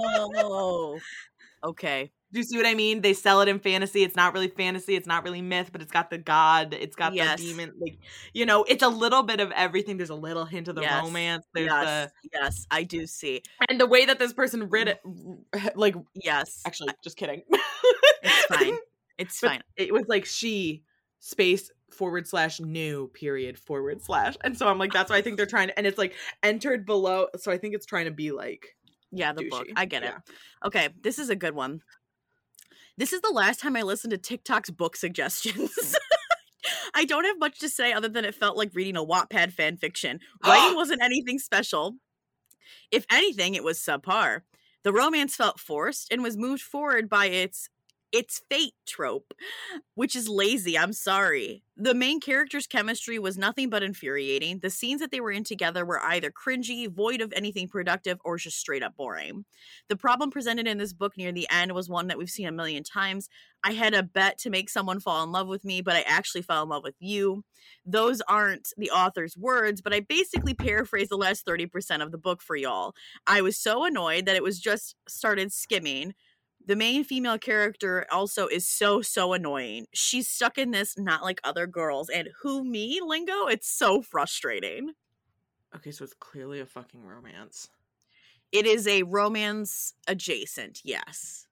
[0.04, 1.00] Oh.
[1.64, 2.12] okay.
[2.32, 3.02] Do you see what I mean?
[3.02, 4.04] They sell it in fantasy.
[4.04, 4.96] It's not really fantasy.
[4.96, 6.74] It's not really myth, but it's got the god.
[6.74, 7.42] It's got Yes.
[7.42, 7.74] the demon.
[7.78, 7.98] Like
[8.34, 9.98] you know, it's a little bit of everything.
[9.98, 11.04] There's a little hint of the Yes.
[11.04, 11.46] romance.
[11.54, 12.12] There's yes.
[12.34, 13.42] Yes, I do see.
[13.70, 15.02] and the way that this person read it.
[15.76, 16.62] Like Yes.
[16.66, 17.44] actually, just kidding.
[18.24, 18.78] It's fine.
[19.18, 19.62] It's fine.
[19.76, 20.84] It was like she
[21.20, 25.38] space forward slash new period forward slash, and so I'm like, that's why I think
[25.38, 25.78] they're trying to.
[25.78, 26.14] And it's like
[26.44, 28.76] entered below, so I think it's trying to be like
[29.12, 29.68] Yeah, the book.
[29.76, 30.14] I get it.
[30.66, 31.82] Okay, this is a good one.
[32.98, 35.96] This is the last time I listened to TikTok's book suggestions.
[36.94, 39.78] I don't have much to say other than it felt like reading a Wattpad fan
[39.78, 40.20] fiction.
[40.46, 41.96] Writing wasn't anything special.
[42.92, 44.42] If anything, it was subpar.
[44.84, 47.70] The romance felt forced and was moved forward by its
[48.12, 49.34] it's fate trope,
[49.96, 50.78] which is lazy.
[50.78, 51.64] I'm sorry.
[51.78, 54.60] The main character's chemistry was nothing but infuriating.
[54.60, 58.38] The scenes that they were in together were either cringy, void of anything productive, or
[58.38, 59.46] just straight up boring.
[59.90, 62.52] The problem presented in this book near the end was one that we've seen a
[62.52, 63.30] million times.
[63.64, 66.42] I had a bet to make someone fall in love with me, but I actually
[66.42, 67.44] fell in love with you.
[67.86, 72.42] Those aren't the author's words, but I basically paraphrased the last 30% of the book
[72.42, 72.94] for y'all.
[73.26, 76.14] I was so annoyed that it was just started skimming
[76.66, 79.88] the main female character also is so so annoying.
[79.94, 83.48] She's stuck in this not like other girls and who me lingo.
[83.48, 84.94] It's so frustrating.
[85.76, 87.70] Okay, so it's clearly a fucking romance.
[88.52, 91.48] It is a romance adjacent, yes.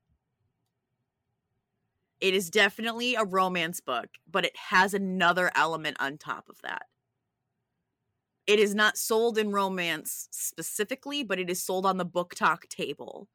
[2.19, 6.87] It is definitely a romance book, but it has another element on top of that.
[8.45, 13.29] It is not sold in romance specifically, but it is sold on the BookTok table.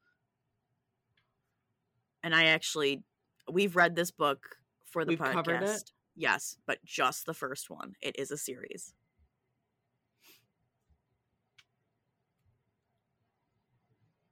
[2.25, 3.03] And I actually,
[3.49, 5.33] we've read this book for the We've podcast.
[5.33, 5.91] covered it?
[6.15, 7.93] Yes, but just the first one.
[8.01, 8.95] It is a series.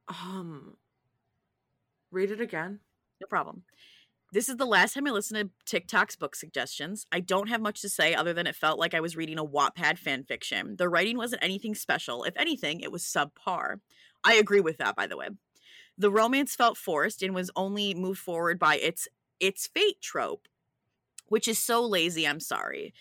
[0.08, 0.76] Um,
[2.12, 2.80] read it again.
[3.22, 3.62] No problem.
[4.32, 7.06] This is the last time I listened to TikTok's book suggestions.
[7.12, 9.46] I don't have much to say other than it felt like I was reading a
[9.46, 10.78] Wattpad fan fiction.
[10.80, 12.24] The writing wasn't anything special.
[12.24, 13.82] If anything, it was subpar.
[14.24, 15.28] I agree with that, by the way.
[15.98, 19.08] The romance felt forced and was only moved forward by its
[19.40, 20.48] its fate trope,
[21.28, 22.94] which is so lazy, I'm sorry.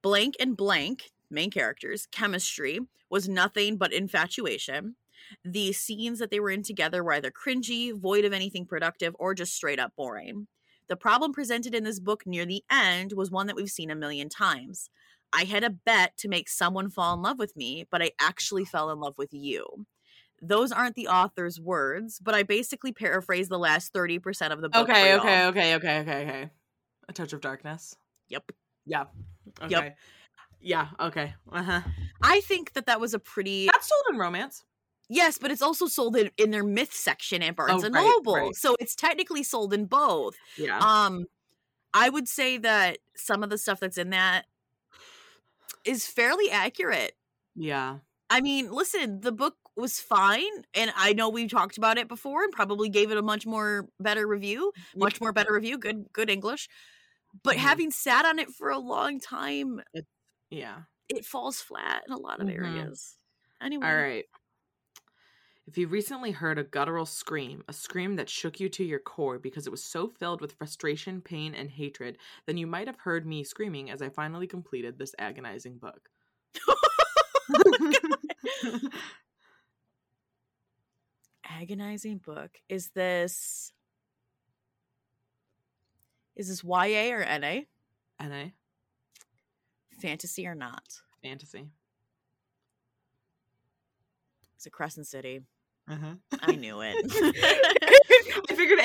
[0.00, 2.80] Blank and blank, main characters, chemistry
[3.10, 4.96] was nothing but infatuation.
[5.44, 9.34] The scenes that they were in together were either cringy, void of anything productive, or
[9.34, 10.46] just straight up boring.
[10.88, 13.96] The problem presented in this book near the end was one that we've seen a
[13.96, 14.88] million times.
[15.32, 18.64] I had a bet to make someone fall in love with me, but I actually
[18.64, 19.86] fell in love with you.
[20.40, 24.88] Those aren't the author's words, but I basically paraphrase the last 30% of the book.
[24.88, 26.50] Okay, okay, okay, okay, okay, okay.
[27.08, 27.96] A touch of darkness.
[28.28, 28.52] Yep.
[28.86, 29.04] Yeah.
[29.62, 29.70] Okay.
[29.70, 29.96] Yep.
[30.60, 30.88] Yeah.
[31.00, 31.34] Okay.
[31.50, 31.80] Uh huh.
[32.22, 34.64] I think that that was a pretty That's sold in romance.
[35.08, 38.04] yes, but it's also sold in, in their myth section at Barnes Oh, and right,
[38.04, 38.54] Noble, right.
[38.54, 40.36] so it's technically sold in both.
[40.56, 40.78] Yeah.
[40.78, 41.26] Um,
[41.94, 44.44] I would say that some of the stuff that's in that
[45.84, 47.12] is fairly accurate.
[47.56, 47.98] yeah.
[48.30, 52.44] I mean, listen, the book was fine, and I know we talked about it before
[52.44, 55.78] and probably gave it a much more better review, much more better review.
[55.78, 56.68] Good, good English.
[57.44, 57.58] But Mhm.
[57.58, 59.82] having sat on it for a long time,
[60.50, 60.84] Yeah.
[61.08, 62.48] it falls flat in a lot of Mhm.
[62.48, 63.18] areas.
[63.60, 64.26] Anyway, All right.
[65.66, 69.38] If you recently heard a guttural scream, a scream that shook you to your core
[69.38, 73.24] because it was so filled with frustration, pain, and hatred, then you might have heard
[73.24, 76.10] me screaming as I finally completed this agonizing book.
[81.48, 82.50] agonizing book.
[82.68, 83.72] Is this
[86.36, 87.62] is this YA or NA?
[88.22, 88.50] NA
[90.00, 91.00] Fantasy or not?
[91.22, 91.66] fantasy.
[94.54, 95.40] it's a Crescent City?
[95.90, 96.14] Uh-huh.
[96.42, 97.92] I knew it.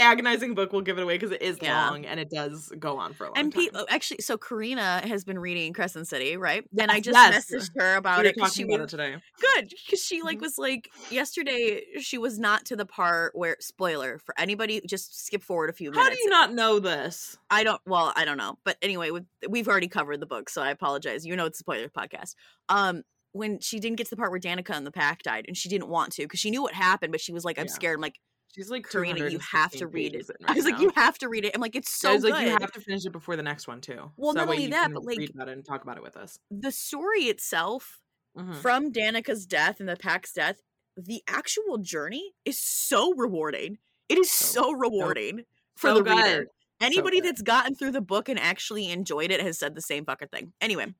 [0.04, 1.89] Agonizing book will give it away because it is Yeah.
[1.89, 3.70] long and it does go on for a long and time.
[3.74, 6.64] oh, actually, so Karina has been reading Crescent City, right?
[6.78, 7.49] and I just yes.
[7.51, 9.16] messaged her about we it because she about was it today.
[9.39, 10.41] good because she like Mhm.
[10.41, 15.41] was like yesterday she was not to the part where spoiler for anybody just skip
[15.43, 16.08] forward a few minutes.
[16.08, 17.38] How do you not know this?
[17.49, 17.82] I don't.
[17.86, 21.26] Well, I don't know, but anyway, with, we've already covered the book, so I apologize.
[21.26, 22.36] You know, it's a spoiler podcast.
[22.70, 25.58] Um, when she didn't get to the part where Danica and the pack died, and
[25.58, 27.72] she didn't want to because she knew what happened, but she was like, "I'm Yeah.
[27.74, 28.20] scared." I'm like,
[28.56, 30.30] She's like Karina, you have to read it.
[30.30, 32.14] in I was right like, "You have to read it." I'm like, "It's so I
[32.14, 34.12] was good." like, you have to finish it before the next one too.
[34.16, 35.97] Well, so not way only you that, but, like- read about it and talk about
[35.97, 36.38] it with us.
[36.51, 38.01] the story itself,
[38.38, 38.56] Mhm.
[38.62, 40.62] from Danica's death and the pack's death,
[40.95, 43.80] the actual journey is so rewarding.
[44.10, 45.45] It is So- so, rewarding
[45.76, 46.16] for So the good.
[46.16, 46.47] reader.
[46.80, 50.28] Anybody that's gotten through the book and actually enjoyed it has said the same fucking
[50.28, 50.54] thing.
[50.62, 50.93] Anyway,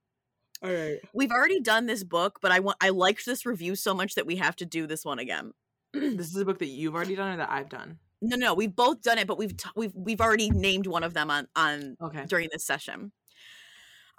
[0.64, 1.00] All right.
[1.14, 4.26] we've already done this book, but I want I liked this review so much that
[4.26, 5.54] we have to do this one again.
[6.18, 8.00] This is a book that you've already done or that I've done.
[8.22, 11.14] No, no, we've both done it, but we've t- we've we've already named one of
[11.14, 12.26] them on on Okay.
[12.26, 13.12] during this session.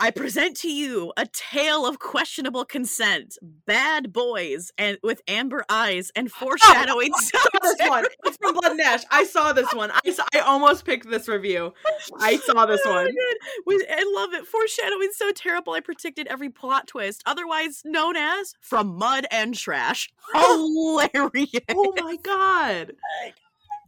[0.00, 6.10] I present to you a tale of questionable consent, bad boys, and with amber eyes
[6.16, 7.12] and oh, foreshadowing.
[7.14, 8.04] I saw this one.
[8.24, 9.02] It's from Blood and Ash.
[9.10, 9.92] I saw this one.
[10.04, 11.72] I, saw, I almost picked this review.
[12.18, 13.06] I saw this Oh my one.
[13.06, 13.36] God.
[13.66, 14.46] We- I love it.
[14.46, 15.74] Foreshadowing so terrible.
[15.74, 20.10] I predicted every plot twist, otherwise known as From Mud and Trash.
[20.34, 21.60] Oh Hilarious.
[21.70, 22.92] Oh my god.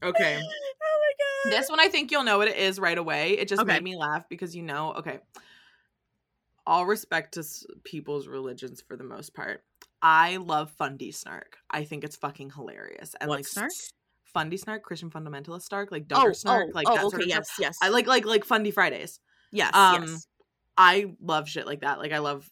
[0.02, 0.38] Okay.
[0.40, 1.58] Oh my god.
[1.58, 3.32] This one I think you'll know what it is right away.
[3.38, 3.72] It just Okay.
[3.74, 5.18] made me laugh because you know, okay.
[6.66, 7.44] All respect to
[7.84, 9.62] people's religions for the most part.
[10.02, 11.56] I love Fundy Snark.
[11.70, 13.14] I think it's fucking hilarious.
[13.20, 13.70] And What like snark?
[14.24, 17.28] Fundy Snark, Christian fundamentalist Snark, like Oh, Snark, oh, like oh, that okay, sort of
[17.28, 17.58] yes, stuff.
[17.60, 17.78] yes.
[17.82, 19.20] I like like like Fundie Fridays.
[19.52, 20.26] yes, um, yes.
[20.76, 21.98] I love shit like that.
[21.98, 22.50] Like I love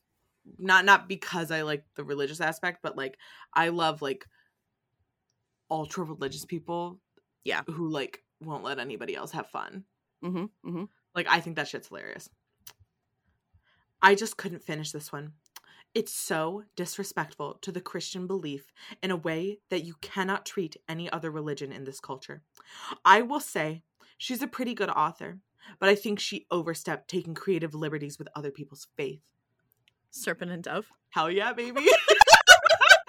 [0.59, 3.19] not not because I like the religious aspect, but like
[3.53, 4.25] I love like
[5.71, 7.01] ultra religious people.
[7.45, 7.63] Yeah.
[7.67, 9.85] Who like won't let anybody else have fun.
[10.25, 10.85] Mm-hmm, mm-hmm.
[11.15, 12.31] Like I think that shit's hilarious.
[14.05, 15.33] I just couldn't finish this one.
[15.95, 18.71] It's so disrespectful to the Christian belief
[19.03, 22.43] in a way that you cannot treat any other religion in this culture.
[23.03, 23.83] I will say
[24.19, 25.39] she's a pretty good author,
[25.79, 29.23] but I think she overstepped taking creative liberties with other people's faith.
[30.11, 30.91] Serpent and Dove.
[31.09, 31.81] Hell yeah, baby.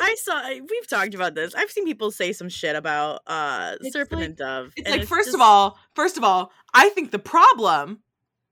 [0.00, 0.48] I saw.
[0.50, 1.54] We've talked about this.
[1.56, 4.72] I've seen people say some shit about uh It's Serpent like- and Dove.
[4.76, 8.00] It's and like first just- of all, first of all, I think the problem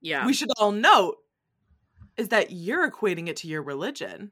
[0.07, 1.17] yeah, we should all note
[2.17, 4.31] is that you're equating it to your religion.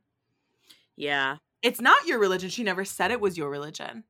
[0.96, 2.50] yeah, It's not your religion.
[2.50, 4.04] She never said it was your religion.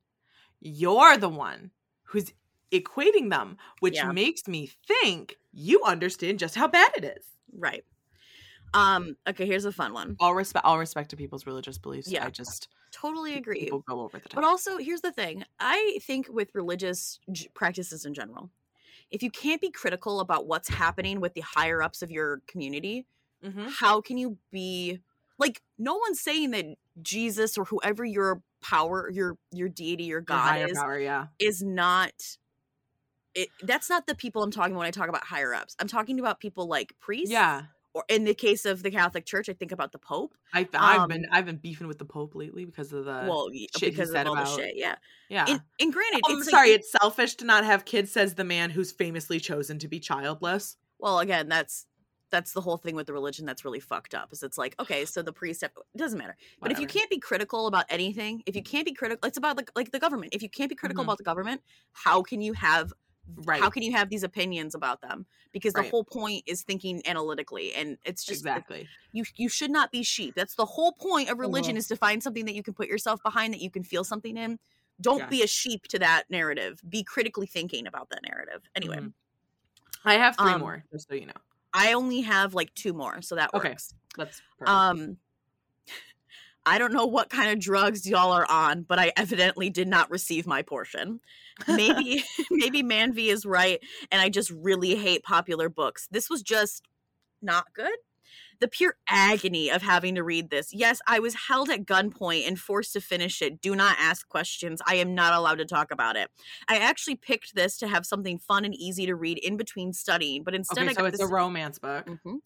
[0.62, 1.72] You're the one
[2.04, 2.32] who's
[2.72, 4.12] equating them, which Yeah.
[4.12, 7.26] makes me think you understand just how bad it is.
[7.58, 7.84] right.
[8.74, 9.16] Um.
[9.26, 9.46] Okay.
[9.46, 10.18] Here's a fun one.
[10.20, 12.10] All respect, all respect to people's religious beliefs.
[12.12, 12.26] Yeah.
[12.26, 13.60] I just Totally agree.
[13.62, 14.36] people go over the top.
[14.36, 15.46] But also, here's the thing.
[15.60, 18.50] I think with religious j- practices in general,
[19.12, 23.06] if you can't be critical about what's happening with the higher ups of your community,
[23.44, 23.70] Mhm.
[23.80, 25.00] how can you be
[25.38, 25.62] like?
[25.78, 26.66] No one's saying that
[27.02, 31.28] Jesus or whoever your power, your your deity, your Your God higher is, power, yeah.
[31.40, 32.38] is not.
[33.36, 35.76] It, that's not the people I'm talking about when I talk about higher ups.
[35.80, 37.30] I'm talking about people like priests.
[37.32, 37.64] Yeah.
[37.96, 40.34] Or in the case of the Catholic Church, I think about the Pope.
[40.54, 43.48] I, I've Um, been I've been beefing with the Pope lately because of the well,
[43.50, 44.74] y- shit he because of all about- the shit.
[44.76, 44.96] Yeah.
[45.30, 45.46] yeah.
[45.48, 48.44] And, and granted, I'm it's like- sorry, it's selfish to not have kids, says the
[48.44, 50.76] man who's famously chosen to be childless.
[51.00, 51.86] well again that's
[52.32, 55.06] that's the whole thing with the religion that's really fucked up is it's like okay
[55.06, 58.42] so the priest have, it doesn't matter but if you can't be critical about anything
[58.46, 60.76] if you can't be critical it's about like like the government if you can't be
[60.76, 61.08] critical Mhm.
[61.08, 61.62] about the government
[61.94, 62.92] how can you have
[63.36, 63.62] Right.
[63.62, 65.84] how can you have these opinions about them because the Right.
[65.84, 68.90] whole point is thinking analytically and it's just exactly.
[69.14, 71.78] you you should not be sheep that's the whole point of religion Uh-huh.
[71.78, 74.38] is to find something that you can put yourself behind that you can feel something
[74.38, 74.60] in
[75.02, 79.14] don't be a sheep to that narrative be critically thinking about that narrative anyway Mhm.
[80.06, 81.34] I have three Um, more, just so you know.
[81.74, 83.78] i only have like two more so that Okay.
[83.78, 84.84] works That's perfect.
[84.90, 85.18] Um,
[86.66, 90.10] I don't know what kind of drugs y'all are on, but I evidently did not
[90.10, 91.20] receive my portion.
[91.68, 93.80] Maybe, maybe Manvi is right,
[94.12, 96.08] and I just really hate popular books.
[96.12, 96.88] This was just
[97.42, 97.96] not good.
[98.60, 100.74] The pure agony of having to read this.
[100.74, 103.62] Yes, I was held at gunpoint and forced to finish it.
[103.62, 104.82] Do not ask questions.
[104.88, 106.30] I am not allowed to talk about it.
[106.68, 110.44] I actually picked this to have something fun and easy to read in between studying,
[110.44, 112.06] but instead okay, I so got it's this a romance book.
[112.06, 112.40] Mhm.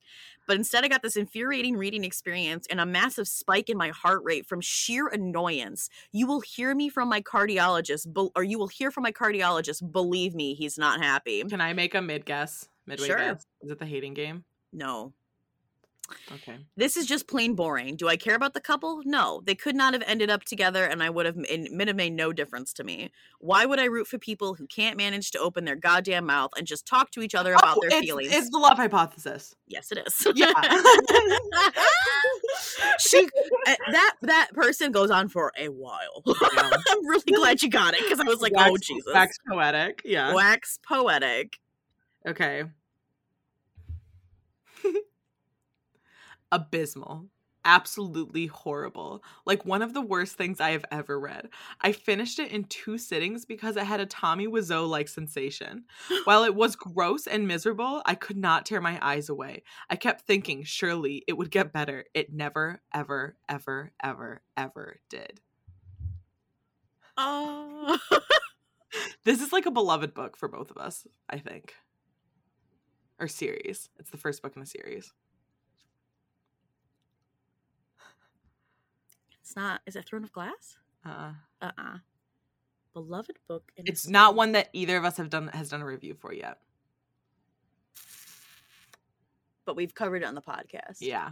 [0.47, 4.22] But instead, I got this infuriating reading experience and a massive spike in my heart
[4.24, 5.89] rate from sheer annoyance.
[6.12, 9.91] You will hear me from my cardiologist, bel- or you will hear from my cardiologist.
[9.91, 11.43] Believe me, he's not happy.
[11.43, 12.68] Can I make a mid guess?
[12.88, 13.18] Midway Sure.
[13.18, 13.45] guess?
[13.62, 14.43] Is it the hating game?
[14.74, 15.14] No,
[16.32, 16.57] Okay.
[16.76, 17.95] this is just plain boring.
[17.95, 19.01] Do I care about the couple?
[19.05, 21.95] No, they could not have ended up together, and I would have it would have
[21.97, 23.12] made no difference to me.
[23.39, 26.68] Why would I root for people who can't manage to open their goddamn mouth and
[26.68, 28.34] just talk to each other about Oh, their it's, feelings?
[28.34, 29.55] It's the love hypothesis.
[29.68, 30.28] yes, it is.
[30.36, 30.51] Yeah.
[32.99, 33.28] she
[33.68, 36.24] uh, that that person goes on for a while.
[36.26, 36.70] Yeah.
[36.89, 40.01] I'm really glad you got it because I was like, oh Jesus, Wax poetic.
[40.05, 40.34] Yeah.
[40.34, 41.57] wax poetic.
[42.28, 42.64] Okay.
[46.52, 47.28] Abysmal.
[47.66, 49.22] Absolutely horrible.
[49.45, 51.50] Like one of the worst things I have ever read.
[51.82, 55.84] I finished it in two sittings because it had a Tommy Wiseau like sensation.
[56.24, 59.64] While it was gross and miserable, I could not tear my eyes away.
[59.89, 62.06] I kept thinking, surely it would get better.
[62.14, 65.41] It never, ever, ever, ever, ever did.
[67.18, 68.00] Oh,
[69.24, 71.76] This is like a beloved book for both of us, I think.
[73.20, 73.89] Or series.
[74.00, 75.14] It's the first book in a series.
[79.50, 79.82] It's not.
[79.88, 80.78] Is it Throne of Glass?
[81.04, 81.97] Uh, Uh uh
[82.93, 83.72] Beloved book.
[83.78, 86.60] it's not one that either of us have done has done a review for yet.
[89.66, 90.97] but we've covered it on the podcast.
[91.00, 91.30] Yeah.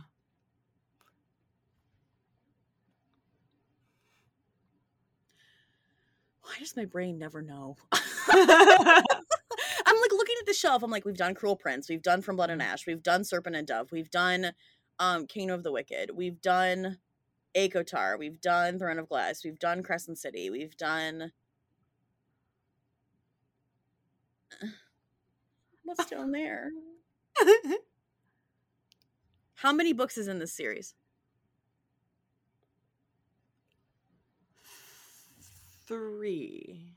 [6.41, 7.75] Why does my brain never know?
[7.91, 8.01] I'm
[10.01, 10.83] like looking at the shelf.
[10.83, 13.55] I'm like, we've done Cruel Prince, we've done From Blood and Ash, we've done Serpent
[13.55, 14.51] and Dove, we've done
[14.99, 16.97] um Kingdom of the Wicked, we've done
[17.57, 21.31] ACOTAR, we've done Throne of Glass, we've done Crescent City, we've done
[25.83, 26.69] what's down there?
[29.55, 30.93] How many books is in this series?
[35.87, 36.93] Three.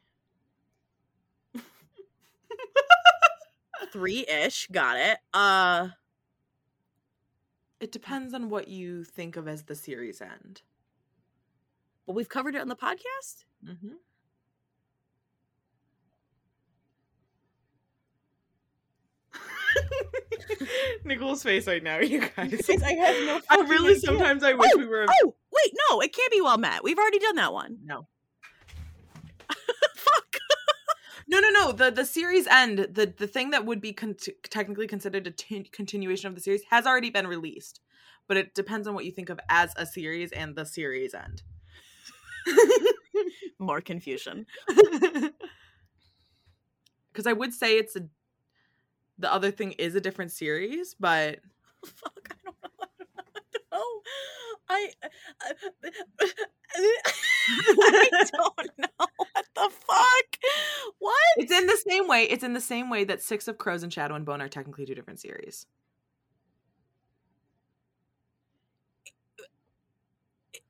[3.92, 4.68] Three ish.
[4.70, 5.18] Got it.
[5.32, 5.88] Uh
[7.81, 10.62] It depends on what you think of as the series end.
[12.07, 13.45] but we've covered it on the podcast.
[13.66, 13.95] Mm-hmm.
[21.05, 22.51] Nicole's face right now, you guys.
[22.66, 24.01] Guys, I have no I really idea.
[24.01, 25.07] sometimes I wish Oh, we were.
[25.09, 26.83] Oh, wait, no, it can't be well met.
[26.85, 27.78] We've already done that one.
[27.85, 28.07] No.
[29.97, 30.37] Fuck.
[31.31, 31.72] No, no, no.
[31.72, 32.78] The the series end.
[32.78, 36.62] The the thing that would be con- technically considered a t- continuation of the series
[36.70, 37.81] has already been released,
[38.26, 41.43] but it depends on what you think of as a series and the series end.
[43.59, 44.47] More confusion.
[47.12, 48.03] Because I would say it's a.
[49.18, 51.41] The other thing is a different series, but
[51.85, 52.37] Fuck,
[55.03, 55.09] Uh,
[55.47, 56.26] uh,
[56.74, 56.97] I don't know.
[57.49, 57.83] I don't know.
[57.83, 58.24] I, I
[58.57, 59.07] don't know.
[59.16, 60.39] What the fuck?
[60.99, 61.14] What?
[61.39, 62.24] it's in the same way.
[62.24, 64.87] It's in the same way that Six of Crows and Shadow and Bone are technically
[64.87, 65.66] two different series.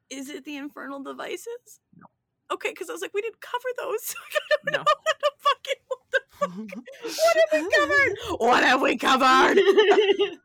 [0.09, 1.81] Is it the Infernal Devices?
[1.97, 2.07] No.
[2.53, 4.01] Okay, because I was like, we didn't cover those.
[4.15, 4.79] So I don't No.
[4.79, 8.39] know what the fucking what the fuck.
[8.41, 9.57] What have we covered?
[9.57, 10.39] What have we covered?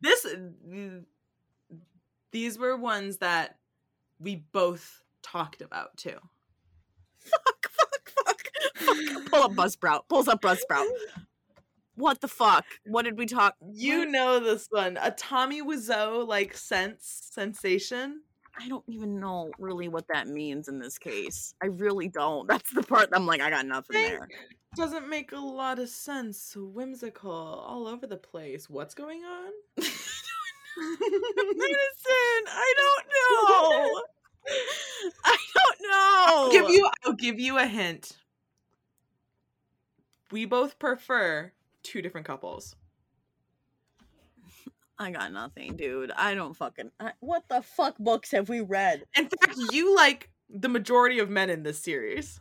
[0.00, 0.26] this
[0.68, 1.04] mm,
[2.32, 3.56] these were ones that
[4.18, 6.16] we both talked about too.
[7.18, 8.42] fuck, fuck, fuck,
[8.74, 9.26] fuck.
[9.26, 10.00] Pull up Buzzsprout.
[10.08, 10.86] Pulls up Buzzsprout.
[11.94, 12.64] What the fuck?
[12.86, 13.56] What did we talk?
[13.72, 18.22] You know this one, a Tommy Wiseau like sense sensation.
[18.58, 21.54] I don't even know really what that means in this case.
[21.62, 22.48] I really don't.
[22.48, 24.28] That's the part I'm like, I got nothing Thank- there.
[24.76, 26.54] Doesn't make a lot of sense.
[26.56, 28.70] Whimsical, all over the place.
[28.70, 29.50] What's going on?
[30.78, 32.44] Medicine.
[32.46, 34.02] I don't know.
[35.24, 36.26] I don't know.
[36.28, 36.90] I'll give you.
[37.04, 38.16] I'll give you a hint.
[40.30, 41.52] We both prefer
[41.82, 42.76] two different couples.
[44.98, 46.12] I got nothing, dude.
[46.12, 46.90] I don't fucking.
[47.00, 49.04] I, what the fuck books have we read?
[49.16, 52.38] In fact, you like the majority of men in this series.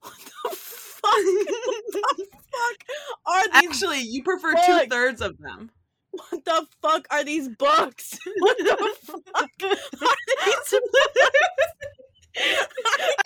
[0.00, 1.12] What the fuck?
[1.12, 2.84] what the fuck
[3.26, 3.70] are these?
[3.70, 5.70] Actually, you prefer two thirds of them.
[6.12, 8.18] What the fuck are these books?
[8.38, 10.80] What the fuck are these
[12.34, 12.66] I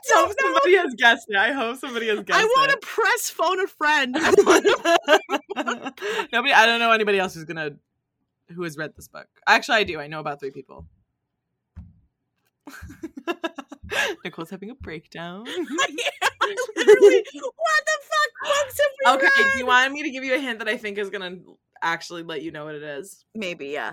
[0.09, 0.35] I hope know.
[0.41, 1.37] somebody has guessed it.
[1.37, 2.43] I hope somebody has guessed it.
[2.43, 2.83] I want to it.
[2.83, 4.17] press phone a friend.
[4.19, 5.95] I wanna-
[6.33, 6.53] Nobody.
[6.53, 7.77] I don't know anybody else who's gonna
[8.55, 9.29] who has read this book.
[9.47, 10.01] Actually, I do.
[10.01, 10.87] I know about three people.
[14.25, 15.45] Nicole's having a breakdown.
[15.49, 15.97] I.
[16.43, 19.53] I literally, what the fuck books have we Okay, read?
[19.55, 21.37] do you want me to give you a hint that I think is gonna
[21.83, 23.25] actually let you know what it is?
[23.35, 23.93] Maybe, yeah.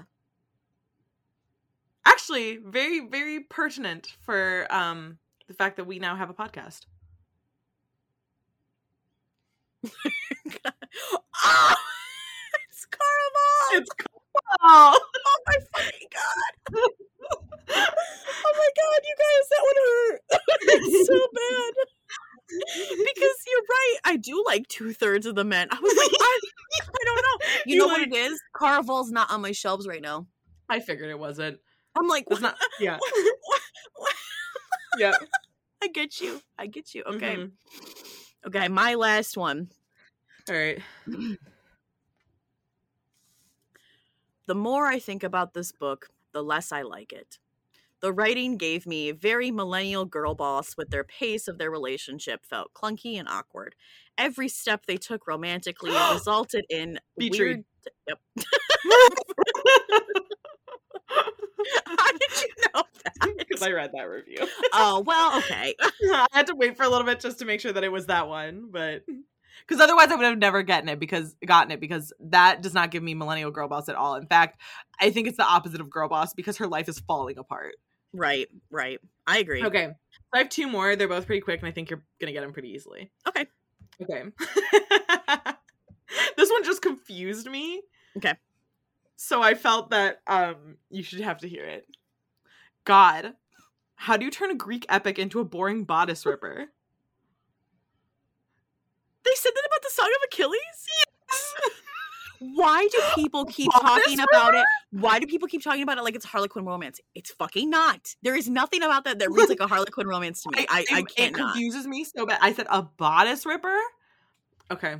[2.06, 5.18] Actually, very, very pertinent for um
[5.48, 6.82] the fact that we now have a podcast.
[9.86, 11.76] oh,
[12.70, 13.80] it's Caraval.
[13.80, 13.90] It's
[14.62, 16.54] oh, oh my fucking god.
[17.70, 20.22] oh my god, you guys, that would hurt.
[20.62, 21.74] it's so bad.
[23.92, 25.68] Because I do like two thirds of the men.
[25.72, 26.40] I was like, I,
[26.82, 27.48] I don't know.
[27.66, 28.42] You, You know like- what it is?
[28.58, 30.28] Caraval's not on my shelves right now.
[30.70, 31.60] I figured it wasn't.
[31.96, 32.58] I'm like, It's not.
[32.80, 33.62] Yeah, what-
[33.96, 34.14] what-
[34.98, 35.14] yeah.
[35.82, 36.42] I get you.
[36.58, 37.04] I get you.
[37.04, 37.36] Okay.
[37.36, 37.52] Mhm.
[38.48, 39.70] Okay, my last one.
[40.50, 40.80] All right.
[44.46, 47.38] The more I think about this book, the less I like it.
[48.04, 52.74] The writing gave me very millennial girl boss with their pace of their relationship felt
[52.74, 53.76] clunky and awkward.
[54.18, 57.64] Every step they took romantically resulted in Beach weird.
[58.06, 58.16] read.
[58.36, 58.46] Yep.
[61.86, 63.38] How did you know that?
[63.38, 63.62] Because?
[63.64, 64.50] I read that review.
[64.74, 65.74] oh well, okay.
[65.82, 68.08] I had to wait for a little bit just to make sure that it was
[68.08, 69.06] that one, but
[69.66, 72.92] because otherwise I would have never gotten it because gotten it because that does not
[72.92, 74.16] give me millennial girl boss at all.
[74.16, 74.60] In fact,
[75.00, 77.76] I think it's the opposite of girl boss because her life is falling apart.
[78.14, 79.00] Right, right.
[79.26, 79.64] I agree.
[79.64, 80.96] Okay, so I have two more.
[80.96, 83.12] They're both pretty quick, and I think you're gonna get them pretty easily.
[83.28, 83.46] Okay.
[84.02, 84.24] Okay.
[86.38, 87.82] this one just confused me.
[88.18, 88.34] Okay.
[89.16, 91.86] So I felt that um you should have to hear it.
[92.86, 93.34] God,
[93.96, 96.68] how do you turn a Greek epic into a boring bodice ripper?
[99.26, 100.60] They said that about the Song of Achilles?
[102.56, 104.66] Why do people keep talking about it?
[104.92, 107.00] Why do people keep talking about it like it's Harlequin romance?
[107.16, 108.16] It's fucking not.
[108.22, 110.66] There is nothing about that that reads like a Harlequin romance to me.
[110.70, 111.54] I, I, it, can't It not.
[111.54, 112.40] confuses me so bad.
[112.42, 113.78] I said a bodice ripper.
[114.72, 114.96] Okay.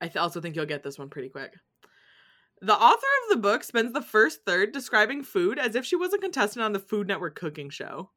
[0.00, 1.54] I th- also think you'll get this one pretty quick.
[2.62, 6.12] The author of the book spends the first third describing food as if she was
[6.12, 8.10] a contestant on the Food Network cooking show.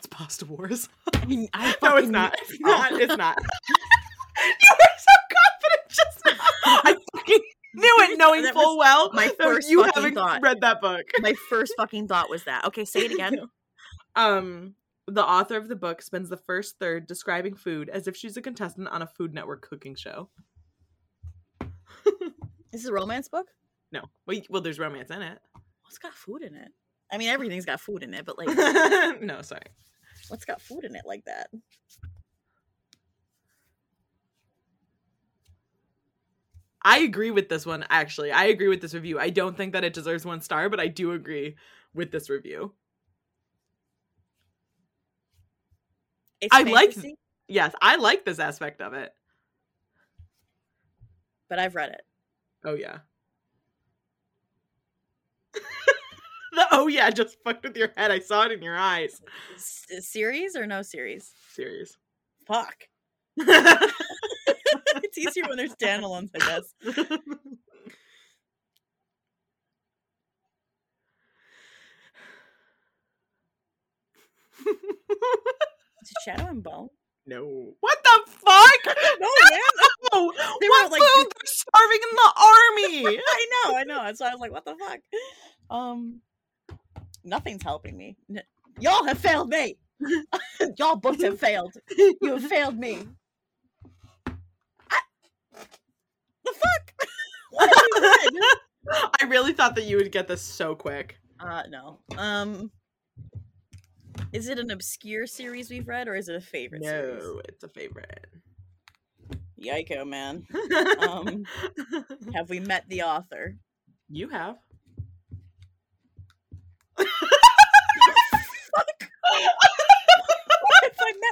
[0.00, 0.88] That's Pasta Wars.
[1.12, 2.34] I mean, I no, it's not.
[2.40, 2.92] It's not.
[2.92, 3.38] It's not.
[3.68, 6.32] you were so confident just now.
[6.64, 7.40] I fucking
[7.74, 10.40] knew it, knowing That full well my first you fucking haven't thought.
[10.42, 11.02] read that book.
[11.18, 12.64] My first fucking thought was that.
[12.64, 13.40] Okay, say it again.
[14.16, 14.74] Um,
[15.06, 18.42] The author of the book spends the first third describing food as if she's a
[18.42, 20.30] contestant on a Food Network cooking show.
[22.06, 22.12] Is
[22.72, 23.48] this is a romance book.
[23.92, 25.38] No, well, well there's romance in it.
[25.82, 26.68] What's got food in it?
[27.12, 28.48] I mean, everything's got food in it, but like,
[29.20, 29.62] no, sorry.
[30.30, 31.48] What's got food in it like that?
[36.82, 38.32] I agree with this one, actually.
[38.32, 39.18] I agree with this review.
[39.18, 41.56] I don't think that it deserves one star, but I do agree
[41.92, 42.72] with this review.
[46.40, 46.96] It's I like-
[47.48, 49.12] Yes, I like this aspect of it.
[51.48, 52.02] but I've read it.
[52.64, 53.00] Oh, yeah.
[56.60, 58.10] The oh, yeah, just fucked with your head.
[58.10, 59.20] I saw it in your eyes.
[59.54, 61.32] S- series or no series?
[61.54, 61.96] Series.
[62.46, 62.74] Fuck.
[63.36, 66.74] it's easier when there's standalones, I guess.
[76.02, 76.88] Is it Shadow and Bone?
[77.26, 77.72] no.
[77.80, 78.96] What the fuck?
[79.20, 79.60] No, man.
[80.12, 80.32] No!
[80.60, 81.26] They what were, like, food?
[81.26, 83.18] They're starving in the army!
[83.18, 84.12] I know, I know.
[84.14, 85.00] So I was like, what the fuck?
[85.70, 86.20] Um,
[87.24, 88.16] nothing's helping me.
[88.78, 89.76] Y'all have failed me.
[90.78, 91.72] Y'all books have failed.
[91.96, 93.06] You have failed me.
[94.90, 95.00] I-
[96.44, 96.94] the fuck?
[97.52, 99.10] What have you read?
[99.20, 101.18] I really thought that you would get this so quick.
[101.40, 101.98] Uh, no.
[102.16, 102.70] Um,
[104.32, 107.22] is it an obscure series we've read, or is it a favorite series?
[107.22, 108.26] No, it's a favorite.
[109.60, 110.46] Yiko, man.
[111.00, 111.44] Um,
[112.34, 113.56] Have we met the author?
[114.08, 114.56] you have.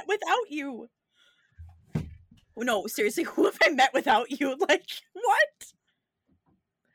[0.08, 0.88] Without you?
[2.56, 4.56] No, seriously, who have I met without you?
[4.68, 5.66] Like, what?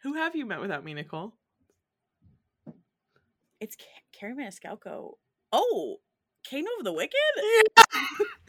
[0.03, 1.33] Who have you met without me, Nicole?
[3.61, 5.13] It's Ca- Kerri Maniscalco.
[5.53, 5.97] Oh,
[6.43, 7.13] Kane of the Wicked?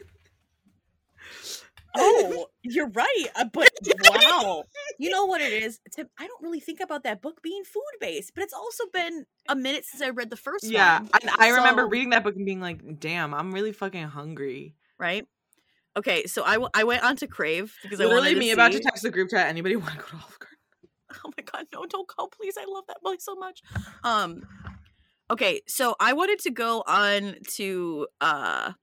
[1.97, 3.25] Oh, you're right.
[3.35, 3.69] Uh, but
[4.09, 4.63] wow,
[4.99, 5.79] you know what it is?
[5.91, 9.25] Tim, I don't really think about that book being food based, but it's also been
[9.49, 11.09] a minute since I read the first Yeah, one.
[11.23, 14.75] Yeah, I remember So- reading that book and being like, "Damn, I'm really fucking hungry."
[14.99, 15.25] Right?
[15.97, 18.51] Okay, so I, w- I went on to Crave because I wanted Literally, to me
[18.51, 19.47] about to text the group chat.
[19.47, 20.57] Anybody want to go to Olive Garden?
[21.23, 22.55] Oh my god, no, don't go, please.
[22.59, 23.61] I love that book so much.
[24.03, 24.41] Um
[25.31, 28.73] okay, so I wanted to go on to uh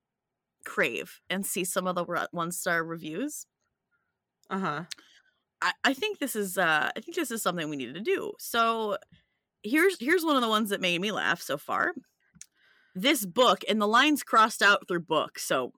[0.65, 3.47] Crave and see some of the one star reviews.
[4.51, 4.83] Uh huh.
[5.61, 8.33] I, I think this is uh I think this is something we needed to do.
[8.39, 8.99] So
[9.63, 11.93] here's here's one of the ones that made me laugh so far.
[12.95, 15.39] This book and the lines crossed out through book.
[15.39, 15.73] So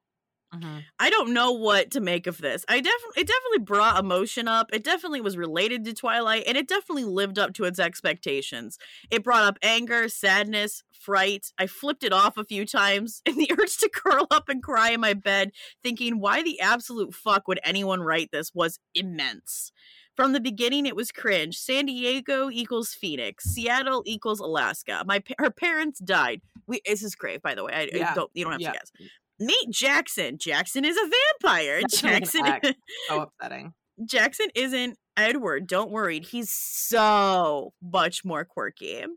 [0.54, 0.78] Mm-hmm.
[0.98, 2.64] I don't know what to make of this.
[2.68, 4.70] I definitely it definitely brought emotion up.
[4.72, 8.78] It definitely was related to Twilight and it definitely lived up to its expectations.
[9.10, 11.52] It brought up anger, sadness, fright.
[11.58, 14.90] I flipped it off a few times and the urge to curl up and cry
[14.90, 15.52] in my bed
[15.82, 19.72] thinking why the absolute fuck would anyone write this was immense.
[20.16, 21.58] From the beginning, it was cringe.
[21.58, 23.46] San Diego equals Phoenix.
[23.46, 25.02] Seattle equals Alaska.
[25.04, 26.40] My her parents died.
[26.68, 27.72] We this is Crave, by the way.
[27.72, 28.14] I, I Yeah.
[28.14, 28.72] don't you don't have Yeah.
[28.72, 28.92] to guess.
[29.38, 30.38] Meet Jackson.
[30.38, 31.10] Jackson is a
[31.42, 31.80] vampire.
[31.88, 32.74] Jackson is Jackson.
[33.08, 33.74] So upsetting.
[34.04, 35.68] Jackson isn't Edward.
[35.68, 36.18] Don't worry.
[36.18, 39.04] He's so much more quirky.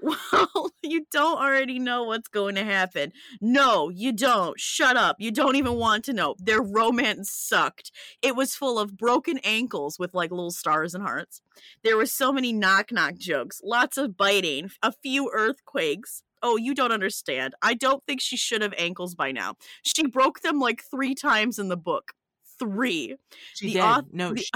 [0.00, 3.12] Well, you don't already know what's going to happen.
[3.40, 4.60] No, you don't.
[4.60, 5.16] Shut up.
[5.18, 6.34] You don't even want to know.
[6.38, 7.90] Their romance sucked.
[8.20, 11.40] It was full of broken ankles with like little stars and hearts.
[11.82, 16.22] There were so many knock knock jokes, lots of biting, a few earthquakes.
[16.44, 17.54] Oh, you don't understand.
[17.62, 19.54] I don't think she should have ankles by now.
[19.82, 22.12] She broke them like three times in the book.
[22.58, 23.16] Three.
[23.54, 24.04] She The did.
[24.14, 24.50] no, the- she-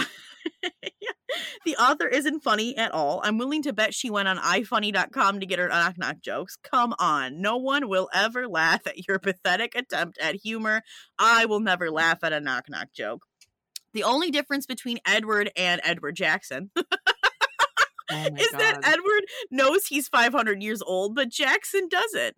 [1.64, 3.20] The author isn't funny at all.
[3.22, 6.56] I'm willing to bet she went on ifunny.com to get her knock knock jokes.
[6.62, 7.40] Come on.
[7.42, 10.82] No one will ever laugh at your pathetic attempt at humor.
[11.18, 13.22] I will never laugh at a knock knock joke.
[13.92, 16.70] The only difference between Edward and Edward Jackson
[18.10, 22.36] oh is that Edward knows he's 500 years old, but Jackson doesn't.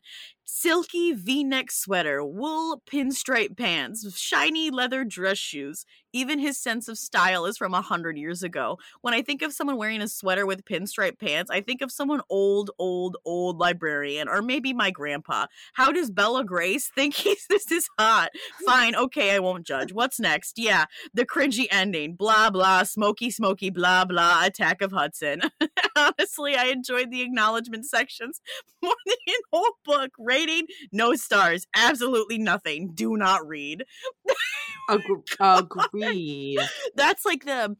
[0.52, 5.86] Silky v neck sweater, wool pinstripe pants, shiny leather dress shoes.
[6.12, 8.76] Even his sense of style is from a 100 years ago.
[9.00, 12.20] When I think of someone wearing a sweater with pinstripe pants, I think of someone
[12.28, 15.46] old, old, old librarian, or maybe my grandpa.
[15.74, 18.30] How does Bella Grace think he's this is hot?
[18.66, 19.92] Fine, okay, I won't judge.
[19.92, 20.58] What's next?
[20.58, 22.16] Yeah, the cringy ending.
[22.16, 25.42] Blah, blah, smoky, smoky, blah, blah, attack of Hudson.
[25.96, 28.40] Honestly, I enjoyed the acknowledgement sections
[28.82, 30.10] more than the whole book.
[30.40, 31.66] Rating, no stars.
[31.76, 32.92] Absolutely nothing.
[32.94, 33.84] Do not read.
[34.90, 35.02] Ag-
[35.38, 36.58] agreed.
[36.94, 37.76] That's like the.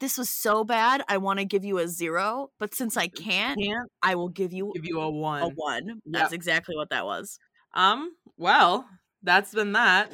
[0.00, 1.02] This was so bad.
[1.08, 4.52] I want to give you a zero, but since I can't, Can't I will give
[4.52, 5.42] you give you a one.
[5.42, 6.00] a one.
[6.06, 7.38] That's exactly what that was.
[7.74, 8.86] Um, well,
[9.22, 10.10] that's been that.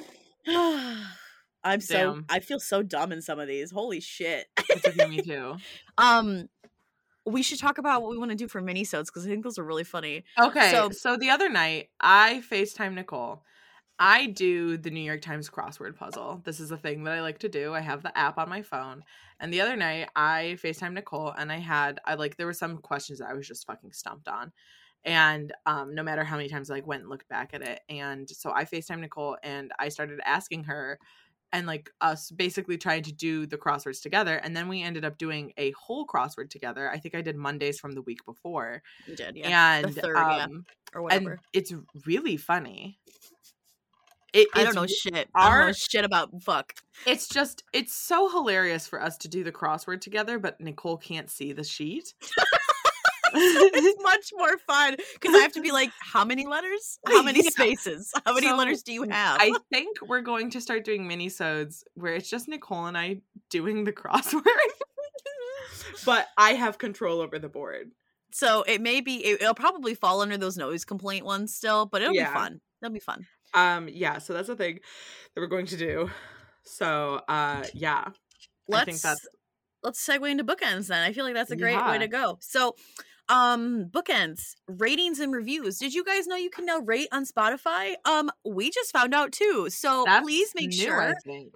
[1.63, 3.71] I'm so I feel so dumb in some of these.
[3.71, 4.47] Holy shit.
[4.97, 5.57] Me too.
[5.99, 6.49] um
[7.27, 9.59] we should talk about what we want to do for minisodes because I think those
[9.59, 10.25] are really funny.
[10.39, 13.43] Okay, So- so, the other night I FaceTime Nicole.
[14.03, 16.41] I do the New York Times crossword puzzle.
[16.45, 17.75] This is a thing that I like to do.
[17.75, 19.05] I have the app on my phone.
[19.39, 22.79] And the other night I FaceTime Nicole and I had I like there were some
[22.79, 24.53] questions that I was just fucking stumped on.
[25.05, 27.81] And um no matter how many times I like went and looked back at it.
[27.91, 30.99] And so I FaceTime Nicole and I started asking her
[31.53, 34.37] and like us basically trying to do the crosswords together.
[34.37, 36.91] And then we ended up doing a whole crossword together.
[36.91, 39.77] I think I did Mondays from the week before You did, yeah.
[39.77, 40.65] and third, yeah, um,
[40.95, 41.73] or and it's
[42.07, 42.99] really funny.
[44.33, 45.29] It, I don't know shit.
[45.35, 46.73] I don't know our- shit about fuck.
[47.07, 51.29] It's just it's so hilarious for us to do the crossword together, but Nicole can't
[51.31, 52.15] see the sheet.
[53.35, 56.99] it's much more fun because I have to be like, how many letters?
[57.07, 58.11] How many spaces?
[58.25, 59.39] How many So, letters do you have?
[59.41, 63.21] I think we're going to start doing mini-sodes where it's just Nicole and I
[63.51, 64.43] doing the crossword.
[66.05, 67.91] but I have control over the board.
[68.33, 72.03] so it may be it, will probably fall under those noise complaint ones still, but
[72.03, 72.29] it'll Yeah.
[72.29, 72.61] be fun.
[72.83, 73.27] It'll be fun.
[73.55, 74.81] Um yeah, so that's the thing
[75.35, 76.11] that we're going to do.
[76.65, 78.09] So uh yeah.
[78.69, 79.27] Let's I think that's
[79.83, 81.03] let's segue into bookends then.
[81.03, 82.39] I feel like that's a great way to go.
[82.41, 82.77] So
[83.31, 87.95] um bookends ratings and reviews did you guys know you can now rate on spotify
[88.05, 91.15] um we just found out too so that's please make new, sure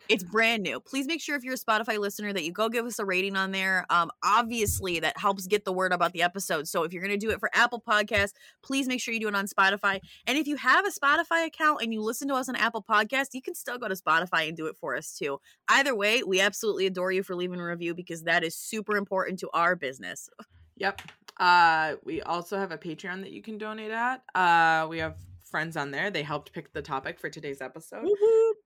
[0.09, 0.81] It's brand new.
[0.81, 3.37] Please make sure if you're a Spotify listener that you go give us a rating
[3.37, 3.87] on there.
[3.91, 6.69] Um, obviously that helps get the word about the episode.
[6.69, 8.33] So if you're gonna do it for Apple Podcasts,
[8.63, 10.01] please make sure you do it on Spotify.
[10.27, 13.35] And if you have a Spotify account and you listen to us on Apple Podcasts,
[13.35, 15.41] you can still go to Spotify and do it for us too.
[15.69, 19.39] Either way, we absolutely adore you for leaving a review because that is super important
[19.41, 20.29] to our business.
[20.77, 21.03] Yep.
[21.39, 24.23] Uh, we also have a Patreon that you can donate at.
[24.35, 26.11] Uh, we have friends on there.
[26.11, 28.07] They helped pick the topic for today's episode.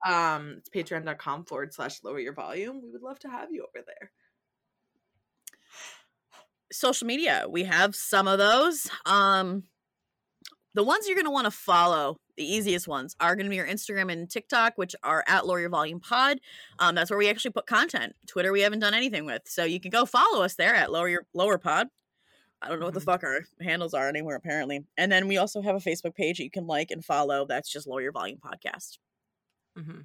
[0.07, 2.81] Um, it's patreon.com forward slash lower your volume.
[2.82, 4.11] We would love to have you over there.
[6.70, 9.62] social media we have some of those um
[10.74, 13.57] the ones you're going to want to follow the easiest ones are going to be
[13.57, 16.39] your instagram and tiktok which are at lower your volume pod
[16.78, 19.81] um that's where we actually put content twitter we haven't done anything with so you
[19.81, 21.86] can go follow us there at lower your lower pod
[22.62, 23.05] i don't know what the Mhm.
[23.05, 26.44] fuck our handles are anywhere apparently and then we also have a facebook page that
[26.44, 28.98] you can like and follow that's just lower your volume podcast
[29.76, 30.01] hmm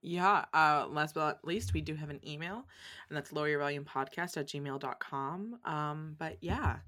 [0.00, 0.44] Yeah.
[0.54, 2.64] Uh, last but not least, we do have an email,
[3.08, 5.58] and that's lower your volume podcast at gmail.com.
[5.64, 6.78] Um, but yeah,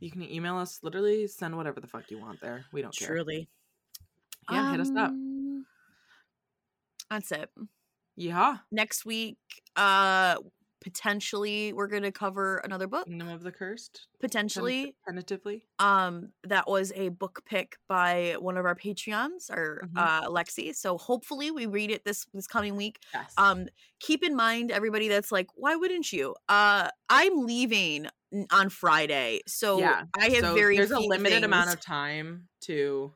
[0.00, 2.64] you can email us, literally send whatever the fuck you want there.
[2.72, 3.06] We don't care.
[3.08, 3.48] truly
[4.50, 5.10] Yeah, hit us up.
[5.12, 5.64] Um,
[7.08, 7.50] that's it
[8.16, 8.58] Yeah.
[8.72, 9.38] next week
[9.76, 10.36] uh
[10.80, 14.06] potentially we're going to cover another book Kingdom of the Cursed.
[14.20, 15.66] potentially Tentatively.
[15.78, 19.98] um that was a book pick by one of our patreons or Mhm.
[19.98, 23.34] uh lexi so hopefully we read it this this coming week Yes.
[23.36, 23.66] um
[23.98, 28.06] keep in mind everybody that's like why wouldn't you uh i'm leaving
[28.52, 30.04] on friday so yeah.
[30.18, 33.12] i have so very there's a limited amount of time to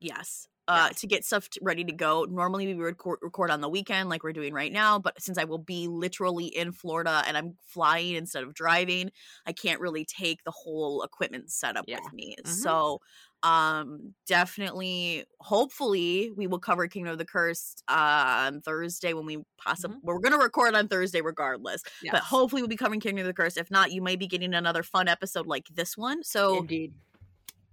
[0.00, 0.47] Yes.
[0.68, 1.00] Uh, Yes.
[1.00, 2.24] to get stuff ready to go.
[2.28, 5.44] Normally we record, record on the weekend like we're doing right now, but since I
[5.44, 9.10] will be literally in Florida and I'm flying instead of driving,
[9.46, 12.00] I can't really take the whole equipment setup Yeah.
[12.04, 12.36] with me.
[12.44, 12.48] Mhm.
[12.48, 13.00] So,
[13.44, 19.38] um definitely hopefully we will cover Kingdom of the Cursed uh on Thursday when we
[19.58, 21.82] possibly we're going to record on Thursday regardless.
[21.82, 22.26] But Mm-hmm.
[22.26, 23.56] Hopefully we'll be covering Kingdom of the Cursed.
[23.56, 26.22] If not, you may be getting another fun episode like this one.
[26.24, 26.92] So, Indeed.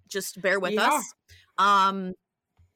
[0.07, 0.93] just bear with Yeah.
[0.93, 1.13] us.
[1.57, 2.13] Um,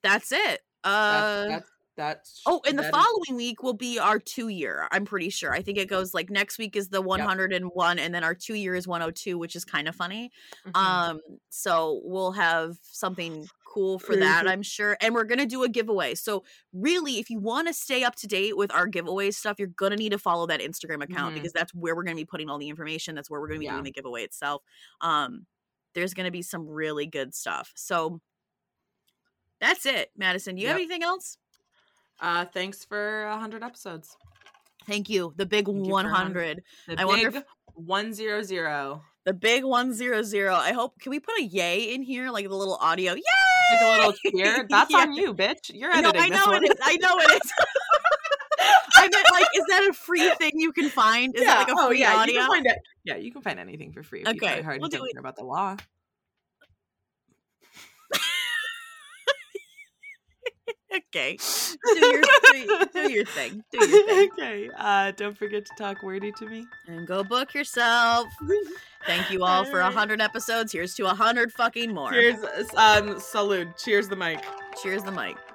[0.03, 0.61] that's it.
[0.83, 4.47] Uh, That's, that's, that's oh, and the that is- following week will be our two
[4.47, 4.87] year.
[4.91, 5.51] I'm pretty sure.
[5.53, 8.75] I think it goes like next week is the 101, and then our two year
[8.75, 10.31] is 102, which is kind of funny.
[10.65, 10.77] Mhm.
[10.79, 11.19] Um,
[11.49, 14.95] so we'll have something cool for that, I'm sure.
[15.01, 16.15] And we're gonna do a giveaway.
[16.15, 19.67] So really, if you want to stay up to date with our giveaway stuff, you're
[19.67, 21.39] gonna need to follow that Instagram account Mhm.
[21.39, 23.13] because that's where we're gonna be putting all the information.
[23.15, 23.73] That's where we're gonna be Yeah.
[23.73, 24.63] doing the giveaway itself.
[25.01, 25.45] Um,
[25.93, 27.73] there's gonna be some really good stuff.
[27.75, 28.21] So
[29.61, 30.55] that's it, Madison.
[30.55, 31.37] Do you have anything else?
[32.21, 34.17] uh, thanks for a hundred episodes.
[34.87, 35.33] Thank you.
[35.37, 36.63] The big Thank you for 100.
[36.87, 37.43] The I wonder big
[37.75, 39.03] one zero zero.
[39.25, 40.49] The big 100.
[40.49, 40.99] I hope.
[40.99, 42.31] Can we put a yay in here?
[42.31, 43.13] Like the little audio.
[43.13, 43.21] Yay!
[43.73, 44.65] Like a little cheer.
[44.69, 44.97] That's Yeah.
[44.97, 45.71] on you, bitch.
[45.73, 46.63] You're I know, editing I this know one.
[46.63, 46.77] it is.
[46.81, 47.51] I know it is.
[48.95, 51.35] I meant like, is that a free thing you can find?
[51.35, 52.33] Is that like a oh, free yeah, audio?
[52.33, 52.77] You can find it.
[53.03, 54.21] Yeah, you can find anything for free.
[54.21, 55.17] If Okay, hard we'll do it.
[55.17, 55.77] about the law.
[60.95, 61.37] Okay.
[61.95, 63.63] Do your, do, do your thing.
[63.71, 64.29] Do your thing.
[64.33, 64.69] okay.
[64.77, 66.65] Uh, don't forget to talk wordy to me.
[66.87, 68.27] And go book yourself.
[69.05, 70.71] Thank you all for a hundred episodes.
[70.71, 72.11] Here's to a hundred fucking more.
[72.11, 72.37] Cheers,
[72.75, 73.77] um, salute.
[73.77, 74.43] Cheers the mic.
[74.81, 75.37] Cheers the mic.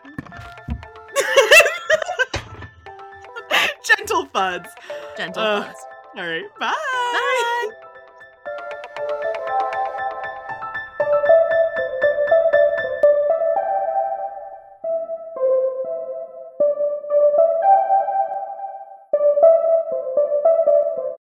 [3.84, 4.68] Gentle fuds.
[5.16, 5.76] Gentle Uh, fuzz.
[6.16, 6.44] All right.
[6.58, 6.72] Bye.
[6.72, 7.50] Bye.